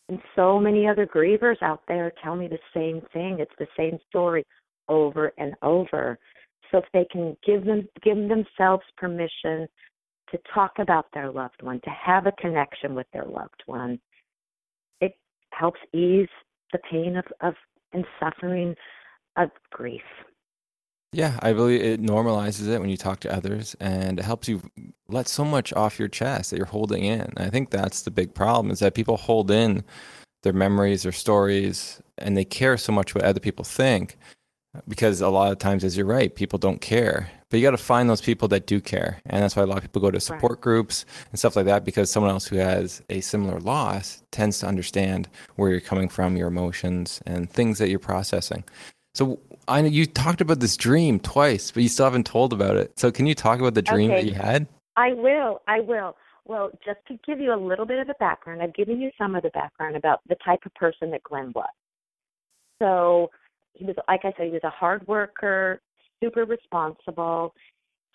[0.09, 3.37] And so many other grievers out there tell me the same thing.
[3.39, 4.45] It's the same story
[4.89, 6.19] over and over.
[6.71, 9.67] So if they can give them give themselves permission
[10.31, 13.99] to talk about their loved one, to have a connection with their loved one,
[14.99, 15.13] it
[15.51, 16.27] helps ease
[16.71, 17.53] the pain of, of
[17.93, 18.75] and suffering
[19.37, 20.01] of grief.
[21.13, 24.61] Yeah, I believe it normalizes it when you talk to others and it helps you
[25.07, 27.31] let so much off your chest that you're holding in.
[27.37, 29.83] I think that's the big problem is that people hold in
[30.41, 34.17] their memories, their stories, and they care so much what other people think
[34.87, 37.29] because a lot of times, as you're right, people don't care.
[37.49, 39.19] But you got to find those people that do care.
[39.27, 40.61] And that's why a lot of people go to support right.
[40.61, 44.67] groups and stuff like that because someone else who has a similar loss tends to
[44.67, 48.63] understand where you're coming from, your emotions, and things that you're processing.
[49.13, 52.75] So I know you talked about this dream twice, but you still haven't told about
[52.75, 52.97] it.
[52.99, 54.21] So can you talk about the dream okay.
[54.21, 54.67] that you had?
[54.95, 55.61] I will.
[55.67, 56.15] I will.
[56.45, 59.35] Well, just to give you a little bit of the background, I've given you some
[59.35, 61.69] of the background about the type of person that Glenn was.
[62.79, 63.31] So
[63.73, 65.81] he was, like I said, he was a hard worker,
[66.21, 67.53] super responsible.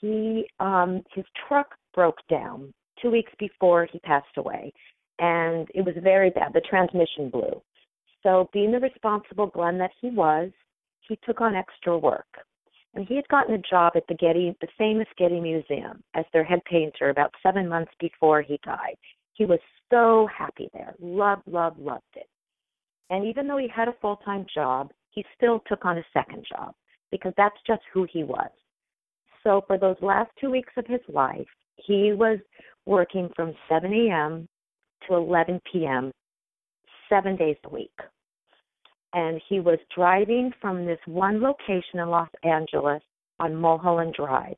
[0.01, 4.73] He um his truck broke down two weeks before he passed away,
[5.19, 6.53] and it was very bad.
[6.53, 7.63] The transmission blew.
[8.23, 10.51] So, being the responsible Glenn that he was,
[11.09, 12.27] he took on extra work.
[12.95, 16.45] And he had gotten a job at the Getty, the famous Getty Museum, as their
[16.45, 18.97] head painter about seven months before he died.
[19.35, 19.59] He was
[19.91, 22.29] so happy there, loved, loved, loved it.
[23.11, 26.45] And even though he had a full time job, he still took on a second
[26.49, 26.75] job
[27.11, 28.51] because that's just who he was.
[29.45, 31.47] So for those last two weeks of his life,
[31.77, 32.39] he was
[32.85, 34.49] working from 7 a.m.
[35.07, 36.11] to 11 p.m.
[37.09, 37.93] seven days a week
[39.19, 43.03] and he was driving from this one location in Los Angeles
[43.41, 44.55] on Mulholland Drive.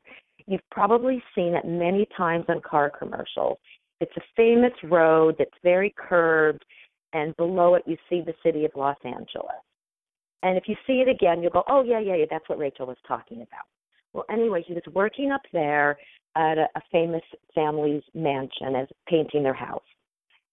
[0.46, 3.56] You've probably seen it many times on car commercials.
[4.02, 6.62] It's a famous road that's very curved,
[7.14, 9.62] and below it you see the city of Los Angeles.
[10.42, 12.86] And if you see it again, you'll go, oh, yeah, yeah, yeah, that's what Rachel
[12.86, 13.64] was talking about.
[14.12, 15.96] Well, anyway, he was working up there
[16.36, 17.22] at a, a famous
[17.54, 19.82] family's mansion as painting their house.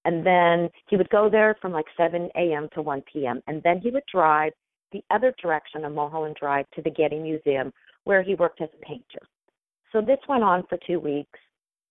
[0.07, 2.69] And then he would go there from like 7 a.m.
[2.73, 3.41] to 1 p.m.
[3.45, 4.53] And then he would drive
[4.93, 7.73] the other direction of Mulholland Drive to the Getty Museum
[8.05, 9.19] where he worked as a painter.
[9.91, 11.37] So this went on for two weeks.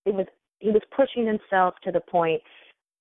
[0.07, 0.25] It was
[0.61, 2.41] he was pushing himself to the point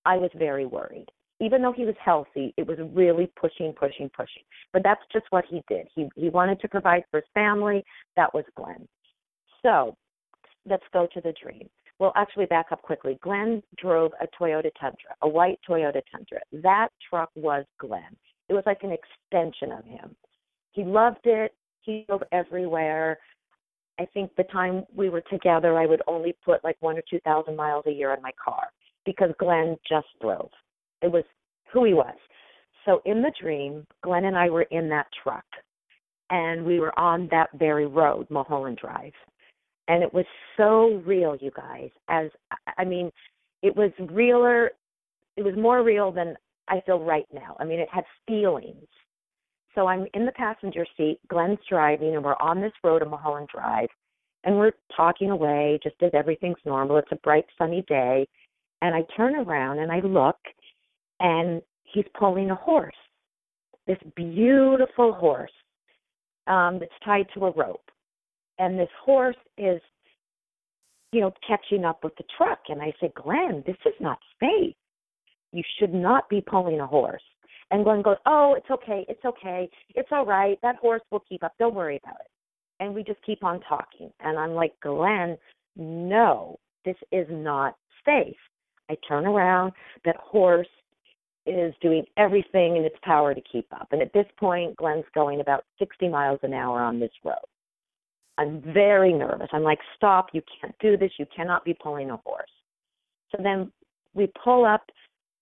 [0.04, 1.08] I was very worried.
[1.40, 4.44] Even though he was healthy, it was really pushing, pushing, pushing.
[4.74, 5.88] But that's just what he did.
[5.96, 7.86] He he wanted to provide for his family.
[8.18, 8.86] That was Glenn.
[9.62, 9.96] So
[10.70, 11.70] let's go to the dream.
[12.00, 13.18] Well, actually, back up quickly.
[13.22, 16.40] Glenn drove a Toyota Tundra, a white Toyota Tundra.
[16.52, 18.16] That truck was Glenn.
[18.50, 20.16] It was like an extension of him.
[20.72, 21.54] He loved it.
[21.82, 23.18] He drove everywhere.
[23.98, 27.20] I think the time we were together, I would only put like one or two
[27.22, 28.68] thousand miles a year on my car
[29.06, 30.50] because Glenn just drove.
[31.02, 31.24] It was
[31.72, 32.16] who he was.
[32.84, 35.46] So in the dream, Glenn and I were in that truck,
[36.30, 39.14] and we were on that very road, Mulholland Drive
[39.88, 40.26] and it was
[40.58, 42.30] so real you guys as
[42.78, 43.12] i mean
[43.62, 44.72] it was realer
[45.38, 46.36] it was more real than
[46.68, 47.56] i feel right now.
[47.60, 48.88] I mean it had feelings.
[49.74, 53.50] So i'm in the passenger seat glenn's driving and we're on this road in mulholland
[53.54, 53.90] drive
[54.44, 56.98] and we're talking away just as everything's normal.
[56.98, 58.28] It's a bright sunny day
[58.82, 60.38] and i turn around and i look
[61.20, 62.96] and he's pulling a horse
[63.88, 65.52] this beautiful horse
[66.48, 67.90] um that's tied to a rope
[68.60, 69.82] and this horse is
[71.12, 72.60] you know catching up with the truck.
[72.70, 74.76] And i say glenn this is not safe.
[75.52, 77.24] You should not be pulling a horse.
[77.72, 79.06] And glenn goes oh it's okay.
[79.08, 79.70] It's okay.
[79.96, 80.58] It's all right.
[80.62, 81.54] That horse will keep up.
[81.60, 82.32] Don't worry about it.
[82.80, 84.12] And we just keep on talking.
[84.20, 85.38] And i'm like glenn
[85.76, 87.76] no this is not
[88.06, 88.36] safe.
[88.90, 89.74] I turn around.
[90.06, 90.68] That horse
[91.48, 93.88] is doing everything in its power to keep up.
[93.92, 97.36] And at this point glenn's going about 60 miles an hour on this road
[98.38, 99.48] I'm very nervous.
[99.54, 101.12] I'm like, stop, you can't do this.
[101.18, 102.50] You cannot be pulling a horse.
[103.32, 103.72] So then
[104.14, 104.90] we pull up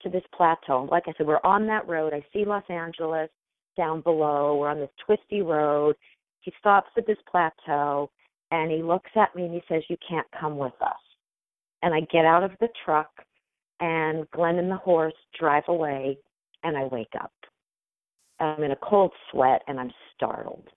[0.01, 0.87] to this plateau.
[0.91, 2.13] Like I said, we're on that road.
[2.13, 3.29] I see Los Angeles
[3.75, 4.57] down below.
[4.57, 5.95] We're on this twisty road.
[6.41, 8.11] He stops at this plateau
[8.51, 10.93] and he looks at me and he says, You can't come with us.
[11.81, 13.09] And I get out of the truck
[13.79, 16.17] and Glenn and the horse drive away
[16.63, 17.31] and I wake up.
[18.39, 20.67] I'm in a cold sweat and I'm startled.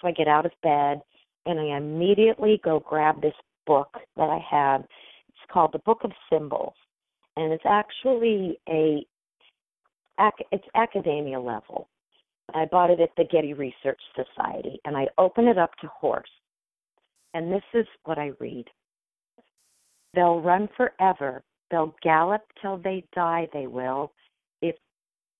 [0.00, 1.00] So I get out of bed
[1.48, 3.34] and I immediately go grab this
[3.66, 4.82] book that I have.
[4.82, 6.74] It's called the Book of Symbols,
[7.36, 9.04] and it's actually a
[10.52, 11.88] it's academia level.
[12.54, 16.30] I bought it at the Getty Research Society, and I open it up to horse,
[17.34, 18.66] and this is what I read.
[20.14, 24.12] They'll run forever They'll gallop till they die, they will.
[24.62, 24.76] If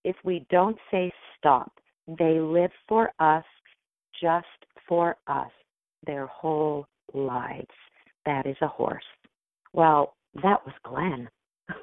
[0.04, 1.72] if we don't say stop,
[2.06, 3.44] they live for us,
[4.20, 4.46] just
[4.88, 5.50] for us,
[6.06, 7.66] their whole lives.
[8.26, 9.04] That is a horse.
[9.72, 11.28] Well, that was Glenn.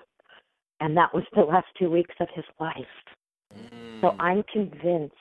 [0.80, 2.76] and that was the last two weeks of his life.
[3.53, 4.01] Mm.
[4.01, 5.16] So I'm convinced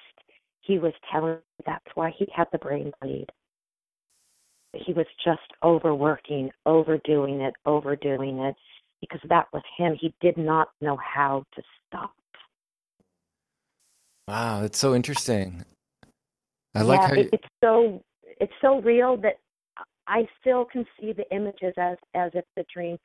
[0.60, 3.26] he was telling that's why he had the brain bleed.
[4.74, 8.56] He was just overworking, overdoing it, overdoing it,
[9.00, 9.96] because that was him.
[10.00, 12.12] He did not know how to stop.
[14.26, 15.64] Wow, that's so interesting.
[16.74, 17.28] I like how you...
[17.32, 18.02] it's so
[18.40, 19.38] it's so real that
[20.06, 22.98] I still can see the images as as if the dream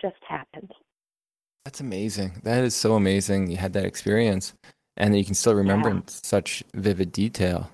[0.00, 0.70] just happened.
[1.64, 2.40] That's amazing.
[2.42, 3.50] That is so amazing.
[3.50, 4.54] You had that experience,
[4.96, 5.96] and you can still remember yeah.
[5.96, 7.70] in such vivid detail.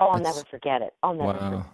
[0.00, 0.36] Oh, I'll That's...
[0.36, 0.92] never forget it.
[1.02, 1.38] I'll never.
[1.38, 1.66] Wow.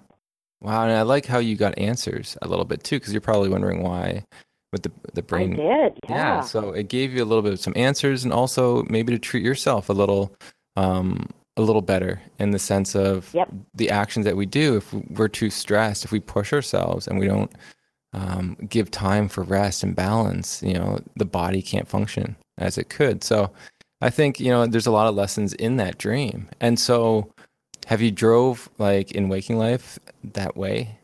[0.61, 3.49] Wow, and I like how you got answers a little bit too, because you're probably
[3.49, 4.25] wondering why
[4.73, 5.55] with the the brain.
[5.55, 6.17] I did, yeah.
[6.17, 6.41] yeah.
[6.43, 9.45] So it gave you a little bit of some answers, and also maybe to treat
[9.45, 10.35] yourself a little,
[10.77, 11.29] um,
[11.59, 13.53] a little better in the sense of yep.
[13.75, 14.77] the actions that we do.
[14.77, 17.53] If we're too stressed, if we push ourselves and we don't
[18.15, 22.89] um, give time for rest and balance, you know, the body can't function as it
[22.89, 23.23] could.
[23.23, 23.51] So
[24.01, 27.31] I think you know there's a lot of lessons in that dream, and so.
[27.87, 30.99] Have you drove like in waking life that way?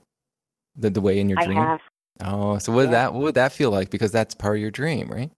[0.77, 1.57] The the way in your dream?
[1.57, 1.81] I have.
[2.23, 2.91] Oh, so what yeah.
[2.91, 3.89] that what would that feel like?
[3.89, 5.31] Because that's part of your dream, right?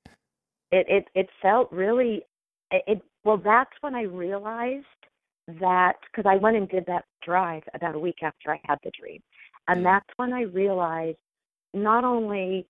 [0.73, 2.25] It it it felt really
[2.71, 4.85] it well that's when I realized
[5.61, 8.91] that because I went and did that drive about a week after I had the
[8.99, 9.23] dream.
[9.69, 9.85] And mm.
[9.85, 11.19] that's when I realized
[11.73, 12.67] not only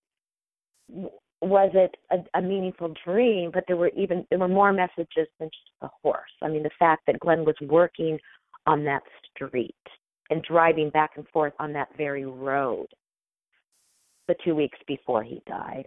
[1.43, 5.49] was it a, a meaningful dream, but there were even there were more messages than
[5.49, 6.31] just the horse.
[6.43, 8.19] I mean, the fact that Glenn was working
[8.67, 9.75] on that street
[10.31, 12.87] and driving back and forth on that very road
[14.29, 15.87] the two weeks before he died.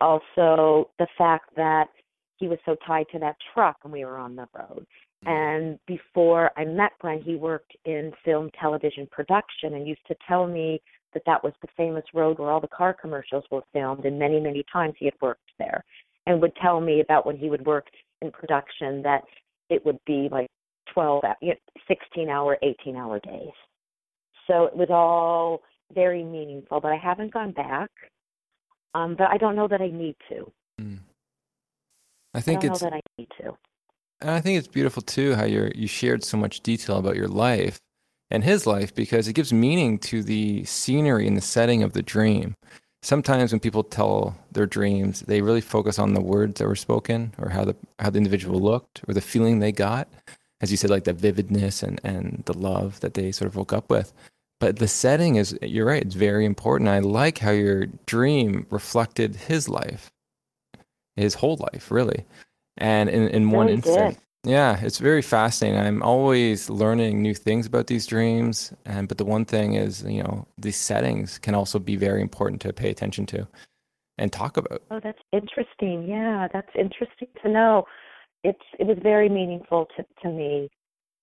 [0.00, 1.88] Also, the fact that
[2.36, 4.86] he was so tied to that truck and we were on the road.
[5.24, 5.28] Mm-hmm.
[5.28, 10.46] And before I met Glenn, he worked in film, television production and used to tell
[10.46, 10.80] me
[11.14, 14.04] that that was the famous road where all the car commercials were filmed.
[14.04, 15.82] And many, many times he had worked there
[16.26, 17.86] and would tell me about when he would work
[18.20, 19.22] in production that
[19.70, 20.48] it would be like
[20.92, 21.22] 12,
[21.88, 23.52] 16 hour, 18 hour days.
[24.46, 25.62] So it was all
[25.94, 27.90] very meaningful, but I haven't gone back.
[28.94, 30.50] Um, but I don't know that I need to.
[30.80, 30.98] Mm.
[32.36, 33.56] I think I it's that I need to.
[34.20, 37.28] And I think it's beautiful too how you you shared so much detail about your
[37.28, 37.80] life
[38.30, 42.02] and his life because it gives meaning to the scenery and the setting of the
[42.02, 42.54] dream.
[43.02, 47.32] Sometimes when people tell their dreams, they really focus on the words that were spoken
[47.38, 50.08] or how the how the individual looked or the feeling they got.
[50.60, 53.72] As you said, like the vividness and, and the love that they sort of woke
[53.72, 54.12] up with
[54.58, 59.36] but the setting is you're right it's very important i like how your dream reflected
[59.36, 60.10] his life
[61.16, 62.24] his whole life really
[62.78, 67.86] and in, in one instant yeah it's very fascinating i'm always learning new things about
[67.86, 71.96] these dreams and but the one thing is you know these settings can also be
[71.96, 73.46] very important to pay attention to
[74.18, 77.84] and talk about oh that's interesting yeah that's interesting to know
[78.44, 80.68] it's it was very meaningful to to me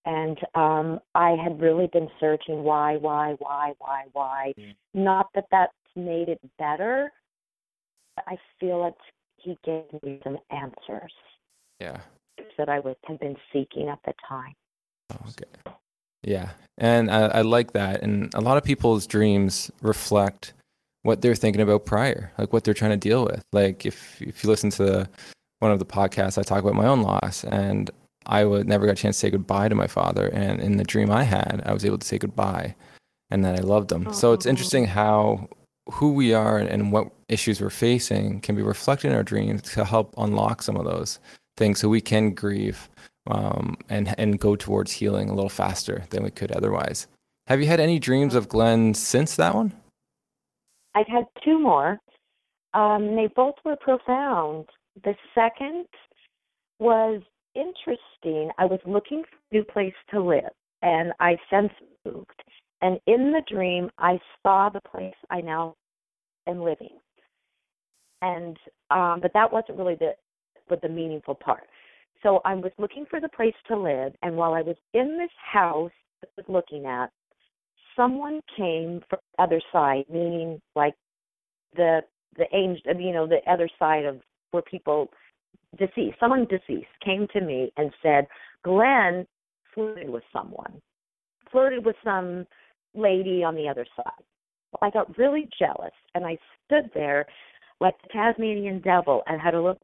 [0.06, 4.54] and um I had really been searching why, why, why, why, why.
[4.60, 4.76] Mm.
[4.94, 7.12] Not that that's made it better.
[8.28, 8.96] I feel like
[9.44, 11.12] he gave me some answers.
[11.80, 12.00] Yeah.
[12.58, 14.54] That I was had been seeking at the time.
[15.12, 15.72] Oh, okay.
[16.24, 18.02] Yeah, and I, I like that.
[18.02, 20.54] And a lot of people's dreams reflect
[21.02, 23.44] what they're thinking about prior, like what they're trying to deal with.
[23.52, 25.08] Like if if you listen to
[25.60, 27.92] one of the podcasts, I talk about my own loss, and
[28.26, 30.28] I would never got a chance to say goodbye to my father.
[30.28, 32.76] And in the dream I had, I was able to say goodbye
[33.34, 34.08] and that I loved him.
[34.08, 34.12] Oh.
[34.12, 34.50] So it's oh.
[34.50, 35.50] interesting how
[35.92, 39.84] who we are and what issues we're facing can be reflected in our dreams to
[39.84, 41.20] help unlock some of those
[41.58, 42.90] things so we can grieve
[43.28, 47.08] um, and, and go towards healing a little faster than we could otherwise.
[47.48, 49.74] Have you had any dreams of Glenn since that one?
[50.96, 52.00] I've had two more.
[52.74, 54.66] Um, they both were profound.
[55.04, 55.86] The second
[56.80, 57.22] was
[57.56, 58.52] interesting.
[58.58, 61.72] I was looking for a new place to live, and I since
[62.06, 62.44] moved.
[62.84, 65.76] And in the dream, I saw the place I now
[66.48, 66.98] am living.
[68.22, 68.58] And
[68.92, 70.12] um, but that wasn't really the
[70.68, 71.64] but the meaningful part.
[72.22, 75.32] So I was looking for the place to live, and while I was in this
[75.52, 75.92] house
[76.24, 77.10] I was looking at,
[77.96, 80.96] someone came from the other side, meaning like
[81.76, 82.02] the
[82.36, 84.20] the angel, you know, the other side of
[84.52, 85.10] where people
[85.78, 88.28] deceased, someone deceased, came to me and said,
[88.64, 89.26] Glenn
[89.74, 90.82] flirted with someone,
[91.50, 92.46] flirted with some
[92.96, 94.24] lady on the other side.
[94.72, 97.26] Well, I got really jealous and I stood there
[97.80, 99.80] like the Tasmanian devil and had a little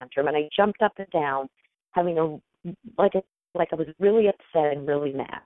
[0.00, 1.48] tantrum and I jumped up and down
[1.92, 2.40] having a
[2.98, 3.22] like a
[3.54, 5.40] like I was really upset and really mad.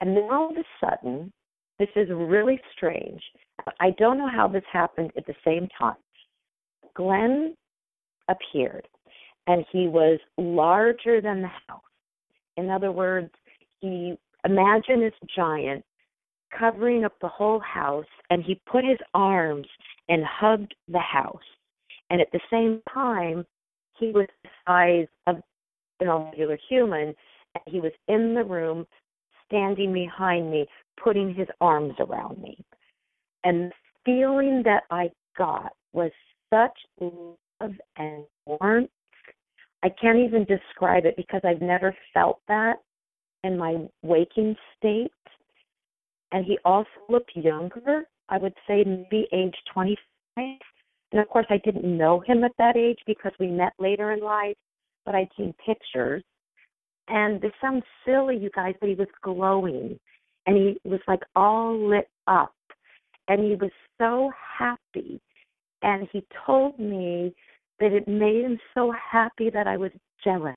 [0.00, 1.32] And then all of a sudden,
[1.78, 3.20] this is really strange.
[3.80, 5.96] I don't know how this happened at the same time.
[6.94, 7.56] Glenn
[8.28, 8.86] appeared
[9.46, 11.80] and he was larger than the house.
[12.56, 13.30] In other words,
[13.80, 15.84] he imagine this giant
[16.56, 19.66] covering up the whole house and he put his arms
[20.08, 21.36] and hugged the house.
[22.10, 23.44] And at the same time,
[23.98, 25.36] he was the size of
[26.00, 27.14] an regular human.
[27.54, 28.86] And he was in the room,
[29.46, 30.66] standing behind me,
[31.02, 32.58] putting his arms around me.
[33.44, 33.74] And the
[34.04, 36.10] feeling that I got was
[36.50, 38.90] such love and warmth.
[39.82, 42.76] I can't even describe it because I've never felt that
[43.44, 45.12] in my waking state.
[46.32, 48.04] And he also looked younger.
[48.28, 49.98] I would say maybe age 25.
[50.36, 54.20] And of course, I didn't know him at that age because we met later in
[54.20, 54.56] life,
[55.06, 56.22] but I'd seen pictures.
[57.08, 59.98] And this sounds silly, you guys, but he was glowing
[60.46, 62.54] and he was like all lit up
[63.28, 65.20] and he was so happy.
[65.82, 67.34] And he told me
[67.80, 70.56] that it made him so happy that I was jealous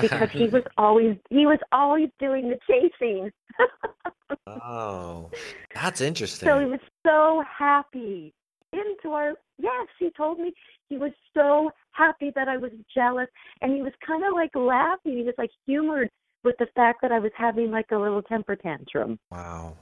[0.00, 3.30] because he was always he was always doing the chasing.
[4.46, 5.30] oh,
[5.74, 6.48] that's interesting.
[6.48, 8.32] So he was so happy.
[8.72, 10.52] Into our yes, he told me
[10.88, 13.26] he was so happy that I was jealous,
[13.62, 15.16] and he was kind of like laughing.
[15.18, 16.08] He was like humored
[16.44, 19.18] with the fact that I was having like a little temper tantrum.
[19.30, 19.76] Wow.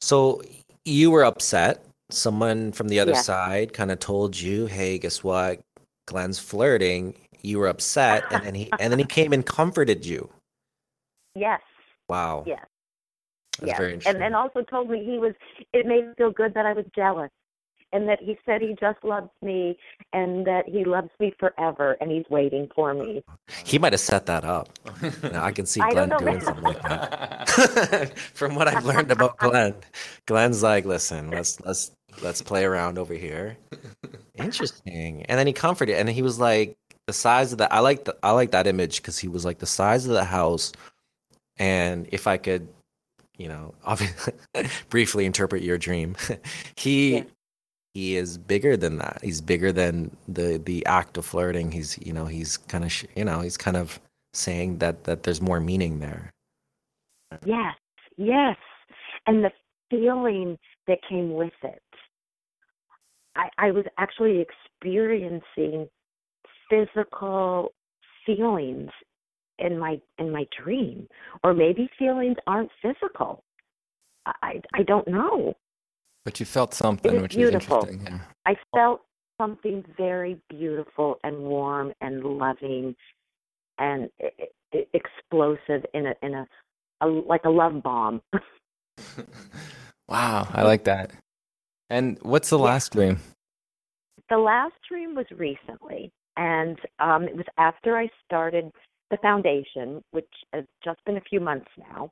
[0.00, 0.42] So
[0.84, 1.84] you were upset.
[2.10, 3.20] Someone from the other Yeah.
[3.20, 5.60] side kind of told you, "Hey, guess what?
[6.06, 10.30] Glenn's flirting." You were upset, and then he and then he came and comforted you.
[11.34, 11.60] Yes,
[12.08, 12.44] Wow.
[12.46, 12.64] yes.
[13.60, 14.06] That's yes.
[14.06, 15.34] And and also told me he was
[15.72, 17.30] it made me feel good that I was jealous.
[17.92, 19.76] And that he said he just loves me
[20.12, 23.20] and that he loves me forever and he's waiting for me.
[23.64, 24.68] he might have set that up.
[25.24, 28.16] Know, I can see Glenn doing something like that.
[28.34, 29.74] From what I've learned about Glenn,
[30.26, 31.90] Glenn's like, "Listen, let's let's
[32.22, 33.56] let's play around over here."
[34.36, 35.24] Interesting.
[35.26, 36.76] And then he comforted, and he was like
[37.10, 37.72] the size of the.
[37.74, 40.24] I like the I like that image because he was like the size of the
[40.24, 40.70] house,
[41.58, 42.68] and if I could,
[43.36, 44.34] you know, obviously,
[44.88, 46.16] briefly interpret your dream,
[46.76, 47.16] he.
[47.16, 47.24] Yeah.
[47.92, 49.18] He is bigger than that.
[49.20, 51.72] He's bigger than the the act of flirting.
[51.72, 53.98] He's you know he's kind of you know he's kind of
[54.32, 56.30] saying that that there's more meaning there.
[57.44, 57.74] Yes,
[58.16, 58.56] yes.
[59.26, 59.50] And the
[59.90, 60.56] feeling
[60.86, 61.82] that came with it.
[63.34, 65.88] I, I was actually experiencing
[66.70, 67.72] physical
[68.26, 68.90] feelings
[69.60, 71.08] in my in my dream.
[71.44, 73.44] Or maybe feelings aren't physical.
[74.26, 75.54] I I, don't know.
[76.24, 77.84] But you felt something, which beautiful.
[77.84, 78.12] is interesting.
[78.14, 78.20] Yeah.
[78.46, 79.02] I felt
[79.40, 82.96] something very beautiful and warm and loving
[83.78, 84.10] and
[84.94, 86.46] explosive in a in a,
[87.02, 88.22] a like a love bomb.
[90.08, 91.12] wow, I like that.
[91.90, 92.64] And what's the Yeah.
[92.66, 93.20] last dream?
[94.30, 98.70] the last dream was recently, and um, it was after I started
[99.10, 102.10] the foundation, which has just been a few months now.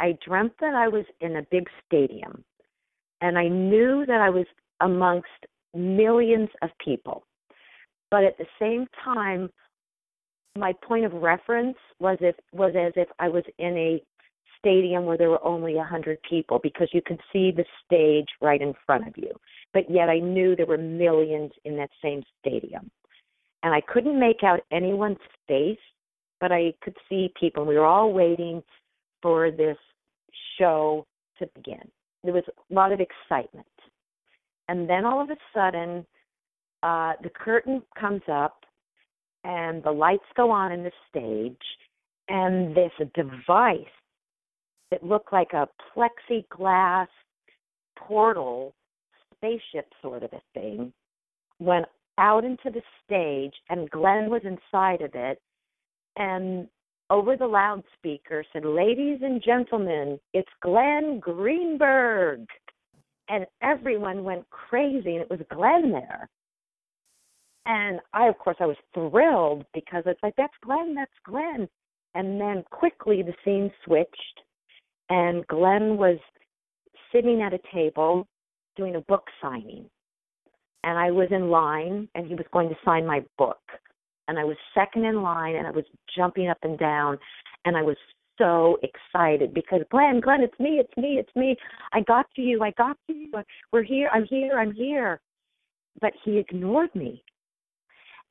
[0.00, 2.44] I dreamt that I was in a big stadium,
[3.20, 4.46] and I knew that I was
[4.80, 5.28] amongst
[5.74, 7.24] millions of people.
[8.10, 9.48] But at the same time,
[10.56, 14.02] my point of reference was if was as if I was in a
[14.58, 18.60] stadium where there were only a hundred people because you could see the stage right
[18.60, 19.30] in front of you.
[19.72, 22.90] But yet I knew there were millions in that same stadium.
[23.62, 25.78] And I couldn't make out anyone's face,
[26.40, 27.64] but I could see people.
[27.64, 28.62] We were all waiting
[29.22, 29.78] for this
[30.58, 31.06] show
[31.38, 31.88] to begin.
[32.24, 33.66] There was a lot of excitement.
[34.68, 36.06] And then all of a sudden,
[36.82, 38.64] uh, the curtain comes up
[39.44, 41.56] and the lights go on in the stage,
[42.28, 43.80] and this device
[44.90, 47.08] that looked like a plexiglass
[47.96, 48.74] portal
[49.42, 50.92] spaceship sort of a thing
[51.58, 51.86] went
[52.18, 55.40] out into the stage and Glenn was inside of it
[56.16, 56.68] and
[57.10, 62.46] over the loudspeaker said, Ladies and gentlemen, it's Glenn Greenberg
[63.28, 66.28] and everyone went crazy and it was Glenn there.
[67.66, 71.68] And I of course I was thrilled because it's like that's Glenn, that's Glenn.
[72.14, 74.40] And then quickly the scene switched
[75.08, 76.18] and Glenn was
[77.12, 78.26] sitting at a table
[78.76, 79.86] doing a book signing.
[80.84, 83.60] And I was in line and he was going to sign my book.
[84.28, 85.84] And I was second in line and I was
[86.16, 87.18] jumping up and down
[87.64, 87.96] and I was
[88.38, 91.56] so excited because Glenn, Glenn, it's me, it's me, it's me.
[91.92, 93.30] I got to you, I got to you.
[93.72, 95.20] We're here, I'm here, I'm here.
[96.00, 97.22] but he ignored me.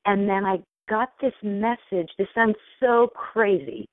[0.06, 0.58] And then I
[0.89, 2.10] got this message.
[2.18, 3.88] This sounds so crazy,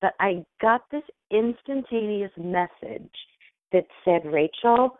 [0.00, 3.12] but I got this instantaneous message
[3.72, 4.98] that said, Rachel,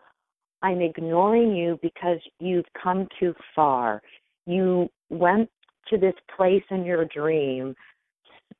[0.61, 4.01] I'm ignoring you because you've come too far.
[4.45, 5.49] You went
[5.89, 7.75] to this place in your dream.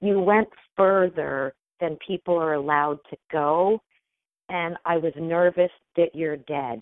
[0.01, 3.81] You went further than people are allowed to go.
[4.49, 6.79] And I was nervous that you're dead.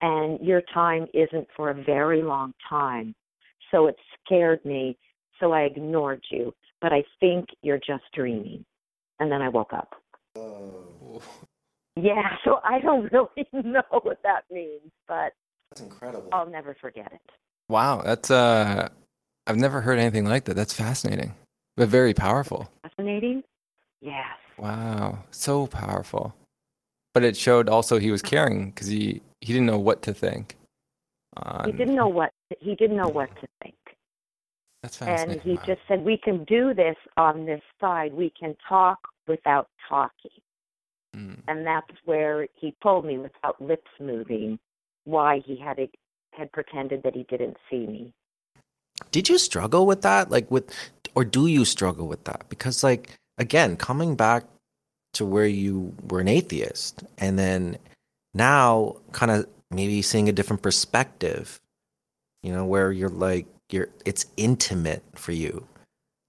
[0.00, 3.14] And your time isn't for a very long time.
[3.70, 4.96] So it scared me.
[5.40, 6.54] So I ignored you.
[6.80, 8.64] But I think you're just dreaming.
[9.20, 9.94] And then I woke up.
[12.02, 15.32] Yeah, so I don't really know what that means, but
[15.70, 16.28] that's incredible.
[16.32, 17.20] I'll never forget it.
[17.68, 18.88] Wow, that's uh
[19.46, 20.54] I've never heard anything like that.
[20.54, 21.34] That's fascinating.
[21.76, 22.70] But very powerful.
[22.82, 23.42] Fascinating?
[24.00, 24.36] Yes.
[24.58, 26.34] Wow, so powerful.
[27.14, 30.56] But it showed also he was caring because he he didn't know what to think.
[31.36, 31.64] On...
[31.66, 33.74] He didn't know what he didn't know what to think.
[34.82, 35.32] That's fascinating.
[35.32, 35.62] And he wow.
[35.66, 38.12] just said, "We can do this on this side.
[38.12, 40.30] We can talk without talking."
[41.16, 41.38] Mm.
[41.48, 44.58] And that's where he told me without lips moving
[45.04, 45.94] why he had it,
[46.32, 48.12] had pretended that he didn't see me.
[49.10, 50.30] Did you struggle with that?
[50.30, 50.72] Like with
[51.14, 52.44] or do you struggle with that?
[52.48, 54.44] Because like again, coming back
[55.14, 57.78] to where you were an atheist and then
[58.34, 61.60] now kind of maybe seeing a different perspective,
[62.42, 65.66] you know, where you're like you're it's intimate for you.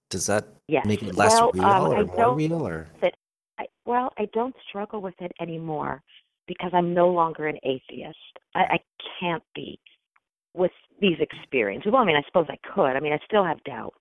[0.09, 0.86] Does that yes.
[0.86, 3.15] make it less well, real um, or more real or that
[3.90, 6.04] well, I don't struggle with it anymore
[6.48, 8.20] because I'm no longer an atheist.
[8.54, 8.80] I, I
[9.20, 9.80] can't be
[10.54, 10.70] with
[11.02, 11.92] these experiences.
[11.92, 12.96] Well, I mean, I suppose I could.
[12.96, 13.96] I mean, I still have doubts.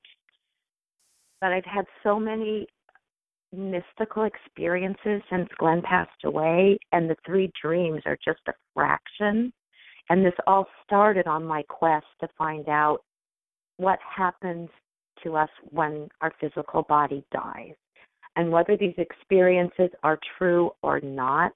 [1.41, 2.67] But I've had so many
[3.51, 9.51] mystical experiences since Glenn passed away, and the three dreams are just a fraction.
[10.11, 12.99] And this all started on my quest to find out
[13.79, 14.69] what happens
[15.25, 17.75] to us when our physical body dies
[18.39, 21.53] and whether these experiences are true or not,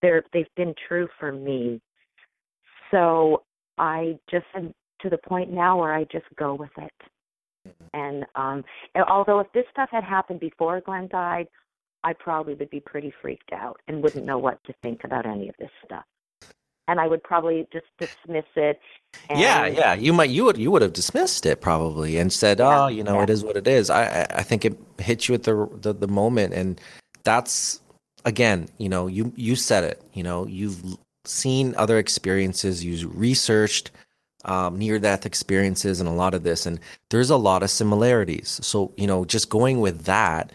[0.00, 1.80] they're, they've been true for me.
[2.90, 3.42] So
[3.78, 7.74] I just am to the point now where I just go with it.
[7.92, 8.64] And um,
[9.08, 11.46] although if this stuff had happened before Glenn died,
[12.02, 15.48] I probably would be pretty freaked out and wouldn't know what to think about any
[15.48, 16.04] of this stuff
[16.88, 18.80] and I would probably just dismiss it.
[19.30, 22.84] yeah, yeah, you might you would you would have dismissed it probably and said, yeah,
[22.84, 23.22] "Oh, you know, yeah.
[23.24, 26.08] it is what it is." I I think it hits you at the, the the
[26.08, 26.80] moment, and
[27.24, 27.80] that's
[28.24, 30.02] again, you know, you you said it.
[30.12, 30.82] You know, you've
[31.24, 33.90] seen other experiences, you've researched
[34.44, 36.80] um, near death experiences, and a lot of this, and
[37.10, 38.60] there's a lot of similarities.
[38.62, 40.52] So you know, just going with that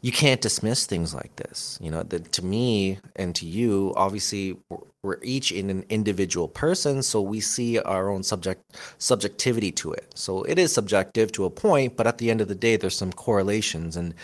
[0.00, 1.78] you can't dismiss things like this.
[1.80, 4.56] You know, the, to me and to you, obviously,
[5.02, 8.62] we're, each in an individual person, so we see our own subject
[8.98, 10.12] subjectivity to it.
[10.14, 12.96] So it is subjective to a point, but at the end of the day, there's
[12.96, 14.14] some correlations and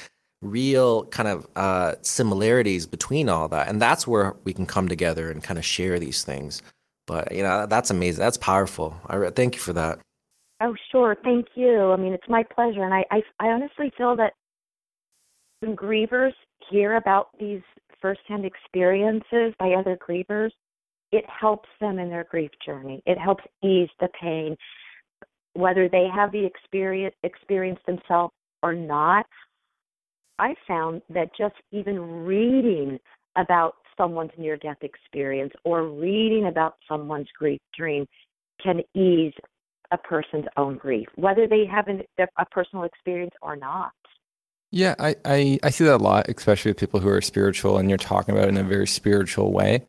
[0.43, 5.31] real kind of uh, similarities between all that, and that's where we can come together
[5.31, 6.63] and kind of share these things.
[7.07, 8.21] But you know, that's amazing.
[8.21, 8.97] That's powerful.
[9.07, 10.01] I thank you for that.
[10.61, 11.17] Oh, sure.
[11.23, 11.93] Thank you.
[11.93, 14.33] I mean, it's my pleasure, and I, I, I honestly feel that
[15.61, 16.33] when grievers
[16.71, 17.63] hear about these
[18.01, 20.51] firsthand experiences by other grievers,
[21.13, 23.03] it helps them in their grief journey.
[23.07, 24.57] It helps ease the pain,
[25.55, 29.27] whether they have the experience experience themselves or not.
[30.39, 32.99] I found that just even reading
[33.37, 38.07] about someone's near death experience or reading about someone's grief dream
[38.63, 39.33] can ease
[39.93, 43.93] a person's own grief, whether they have an, a personal experience or not.
[44.73, 47.89] Yeah, I, I, I see that a lot, especially with people who are spiritual and
[47.89, 49.87] you're talking about it in a very spiritual way.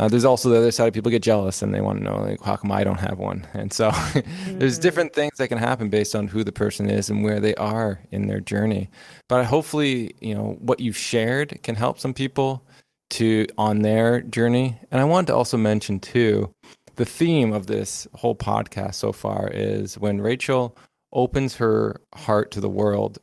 [0.00, 2.22] Uh, there's also the other side of people get jealous and they want to know,
[2.22, 3.46] like, how come I don't have one?
[3.54, 3.90] And so
[4.46, 4.82] there's mm.
[4.82, 8.00] different things that can happen based on who the person is and where they are
[8.10, 8.88] in their journey.
[9.28, 12.66] But hopefully, you know, what you've shared can help some people
[13.10, 14.80] to on their journey.
[14.90, 16.50] And I want to also mention too,
[16.96, 20.78] the theme of this whole podcast so far is when Rachel
[21.12, 23.18] opens her heart to the world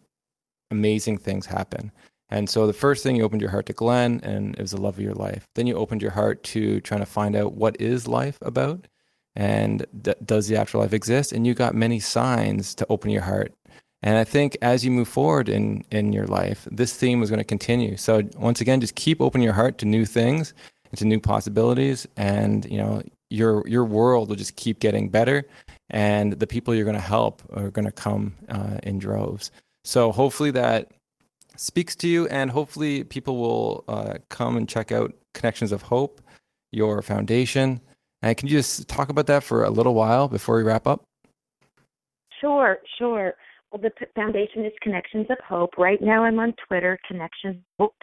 [0.69, 1.91] amazing things happen.
[2.29, 4.81] And so the first thing you opened your heart to Glenn and it was the
[4.81, 5.47] love of your life.
[5.55, 8.87] Then you opened your heart to trying to find out what is life about
[9.37, 11.31] and d- does the afterlife exist?
[11.31, 13.53] And you got many signs to open your heart.
[14.01, 17.39] And I think as you move forward in, in your life, this theme is going
[17.39, 17.97] to continue.
[17.97, 20.53] So once again, just keep opening your heart to new things
[20.89, 22.07] and to new possibilities.
[22.17, 25.45] And, you know, your, your world will just keep getting better.
[25.89, 29.51] And the people you're going to help are going to come uh, in droves.
[29.83, 30.91] So hopefully that
[31.59, 36.21] speaks to you, and hopefully people will uh, come and check out Connections of Hope,
[36.71, 37.81] your foundation,
[38.21, 41.03] And can you just talk about that for a little while before we wrap up?
[42.41, 43.33] Sure, sure.
[43.71, 45.77] Well, the foundation is Connections of Hope.
[45.77, 47.95] Right now, I'm on Twitter, Connections Hope.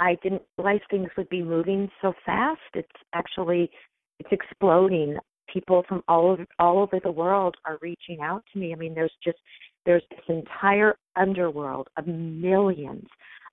[0.00, 2.60] I didn't realize things would be moving so fast.
[2.74, 3.70] It's actually
[4.18, 5.16] it's exploding.
[5.52, 8.72] People from all over all over the world are reaching out to me.
[8.72, 9.38] I mean, there's just
[9.86, 13.06] there's this entire underworld of millions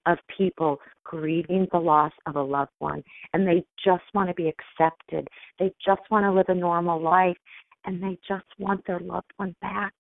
[0.06, 3.02] of people grieving the loss of a loved one
[3.34, 5.28] and they just want to be accepted.
[5.60, 7.38] They just want to live a normal life
[7.86, 9.94] and they just want their loved one back.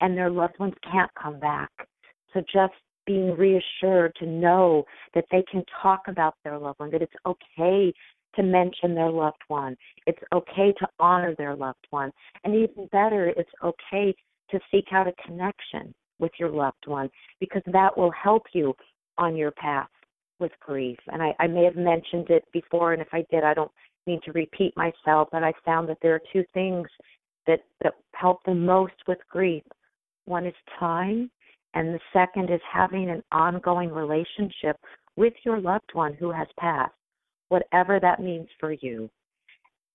[0.00, 1.70] And their loved ones can't come back.
[2.32, 2.74] So just
[3.06, 4.84] being reassured to know
[5.14, 7.92] that they can talk about their loved one, that it's okay
[8.34, 9.76] to mention their loved one.
[10.06, 12.10] It's okay to honor their loved one.
[12.42, 14.14] And even better, it's okay
[14.54, 18.74] to seek out a connection with your loved one because that will help you
[19.18, 19.88] on your path
[20.40, 20.98] with grief.
[21.08, 23.70] And I, I may have mentioned it before, and if I did, I don't
[24.06, 26.86] mean to repeat myself, but I found that there are two things
[27.46, 29.62] that, that help the most with grief.
[30.26, 31.30] One is time,
[31.74, 34.76] and the second is having an ongoing relationship
[35.16, 36.92] with your loved one who has passed,
[37.48, 39.10] whatever that means for you.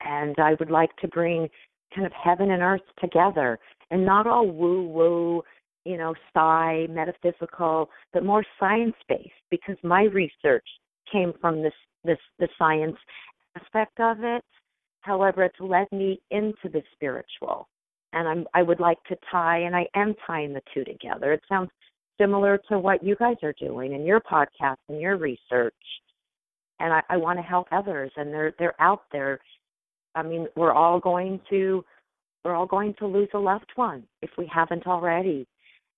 [0.02, 1.50] And I would like to bring
[1.94, 3.60] kind of heaven and earth together
[3.92, 5.44] and not all woo woo,
[5.86, 10.66] you know, psi, metaphysical, but more science based because my research
[11.12, 11.74] came from this
[12.04, 12.98] this the science
[13.56, 14.44] aspect of it.
[15.02, 17.68] However, it's led me into the spiritual.
[18.14, 21.34] And I'm I would like to tie and I am tying the two together.
[21.34, 21.70] It sounds
[22.20, 25.74] similar to what you guys are doing in your podcast and your research.
[26.80, 29.40] And I, I want to help others and they're they're out there.
[30.16, 31.84] I mean, we're all going to
[32.44, 35.48] we're all going to lose a loved one if we haven't already.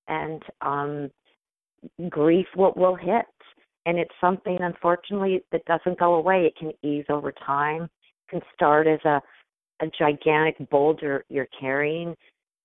[0.08, 1.12] And um
[2.10, 3.26] grief will will hit
[3.86, 6.46] and it's something unfortunately that doesn't go away.
[6.46, 7.84] It can ease over time.
[7.84, 9.22] It can start as a
[9.82, 12.16] a gigantic boulder you're carrying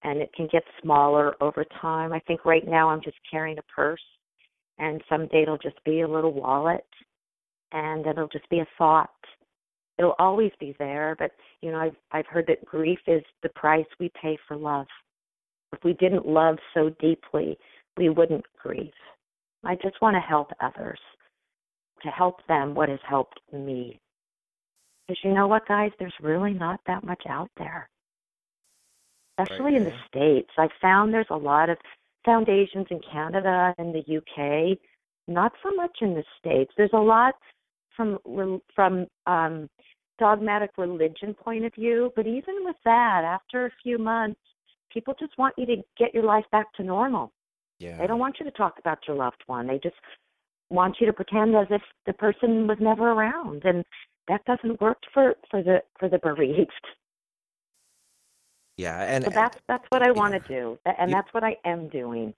[0.03, 2.13] and it can get smaller over time.
[2.13, 4.03] I think right now I'm just carrying a purse
[4.79, 6.87] and someday it'll just be a little wallet
[7.73, 9.11] and it'll just be a thought.
[9.99, 11.33] It'll always be there, but
[11.63, 14.87] you know, I've I've heard that grief is the price we pay for love.
[15.73, 17.59] If we didn't love so deeply,
[17.97, 18.93] we wouldn't grieve.
[19.65, 21.01] I just want to help others,
[22.03, 23.99] to help them what has helped me.
[25.07, 27.89] Because you know what, guys, there's really not that much out there.
[29.39, 29.75] Especially right.
[29.75, 30.51] in the States.
[30.57, 31.79] I found there's a lot of
[32.25, 34.79] foundations in Canada and the UK,
[35.29, 36.73] not so much in the States.
[36.77, 37.35] There's a lot
[37.97, 38.19] from
[38.75, 39.69] from um
[40.19, 44.41] dogmatic religion point of view, but even with that, after a few months,
[44.93, 47.33] people just want you to get your life back to normal.
[47.79, 47.99] Yeah.
[47.99, 49.67] They don't want you to talk about your loved one.
[49.67, 49.97] They just
[50.71, 53.85] want you to pretend as if the person was never around and
[54.29, 56.71] that doesn't work for for the for the bereaved.
[58.77, 60.13] Yeah, and so that's that's what I yeah.
[60.13, 62.35] want to do, and you, that's what I am doing.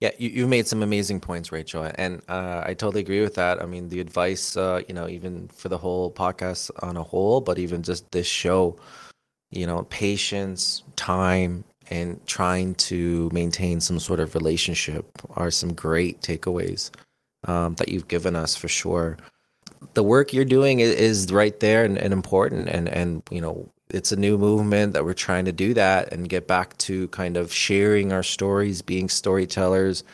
[0.00, 3.60] Yeah, you, you've made some amazing points, Rachel, and uh, I totally agree with that.
[3.62, 7.40] I mean, the advice, uh, you know, even for the whole podcast on a whole,
[7.40, 8.76] but even just this show,
[9.50, 15.06] you know, patience, time, and trying to maintain some sort of relationship
[15.36, 16.90] are some great takeaways
[17.46, 19.16] um, that you've given us for sure.
[19.94, 24.12] The work you're doing is, right there and, and important, and and you know it's
[24.12, 27.52] a new movement that we're trying to do that and get back to kind of
[27.52, 30.04] sharing our stories, being storytellers,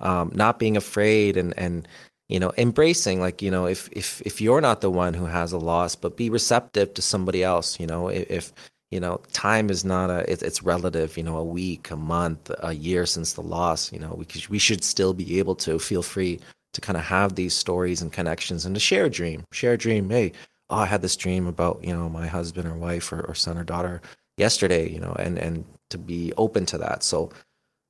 [0.00, 1.86] um, not being afraid, and and
[2.28, 5.52] you know embracing like you know if if if you're not the one who has
[5.52, 7.78] a loss, but be receptive to somebody else.
[7.78, 8.52] You know if
[8.90, 12.50] you know time is not a it, it's relative you know a week a month
[12.60, 16.02] a year since the loss you know we, we should still be able to feel
[16.02, 16.40] free
[16.72, 19.78] to kind of have these stories and connections and to share a dream share a
[19.78, 20.32] dream hey
[20.70, 23.58] oh i had this dream about you know my husband or wife or, or son
[23.58, 24.00] or daughter
[24.36, 27.30] yesterday you know and and to be open to that so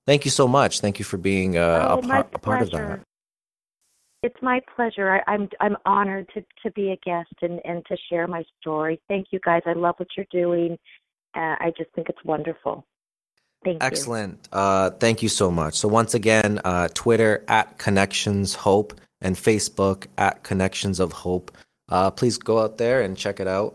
[0.07, 2.71] thank you so much thank you for being uh, oh, a, par- a part of
[2.71, 3.01] that
[4.23, 5.11] it's my pleasure.
[5.11, 9.01] I, I'm I'm honored to to be a guest and and to share my story.
[9.09, 9.63] Thank you guys.
[9.67, 10.79] I love what you're doing.
[11.35, 12.85] Uh, I just think it's wonderful.
[13.65, 13.87] Thank you.
[13.87, 14.49] Excellent.
[14.53, 14.59] you.
[14.59, 15.75] Uh, thank you so much.
[15.75, 21.51] So once again, uh, Twitter at Connections Hope and Facebook at Connections of Hope.
[21.91, 23.75] Uh, please go out there and check it out.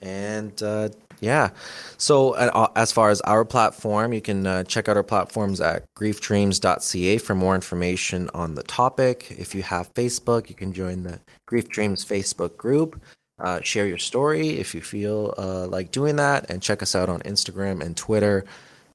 [0.00, 1.50] And uh, yeah.
[1.98, 5.84] So, uh, as far as our platform, you can uh, check out our platforms at
[5.94, 9.30] griefdreams.ca for more information on the topic.
[9.38, 13.00] If you have Facebook, you can join the Grief Dreams Facebook group.
[13.38, 17.08] Uh, share your story if you feel uh, like doing that, and check us out
[17.08, 18.44] on Instagram and Twitter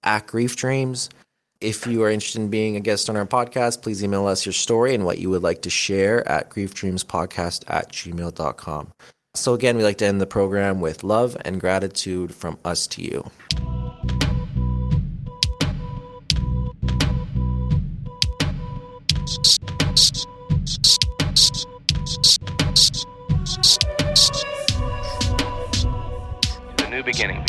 [0.03, 1.09] at Grief Dreams
[1.65, 4.53] if you are interested in being a guest on our podcast, please email us your
[4.53, 8.91] story and what you would like to share at griefdreamspodcast at gmail.com.
[9.33, 13.01] So, again, we like to end the program with love and gratitude from us to
[13.01, 13.31] you.
[26.77, 27.43] The new beginning.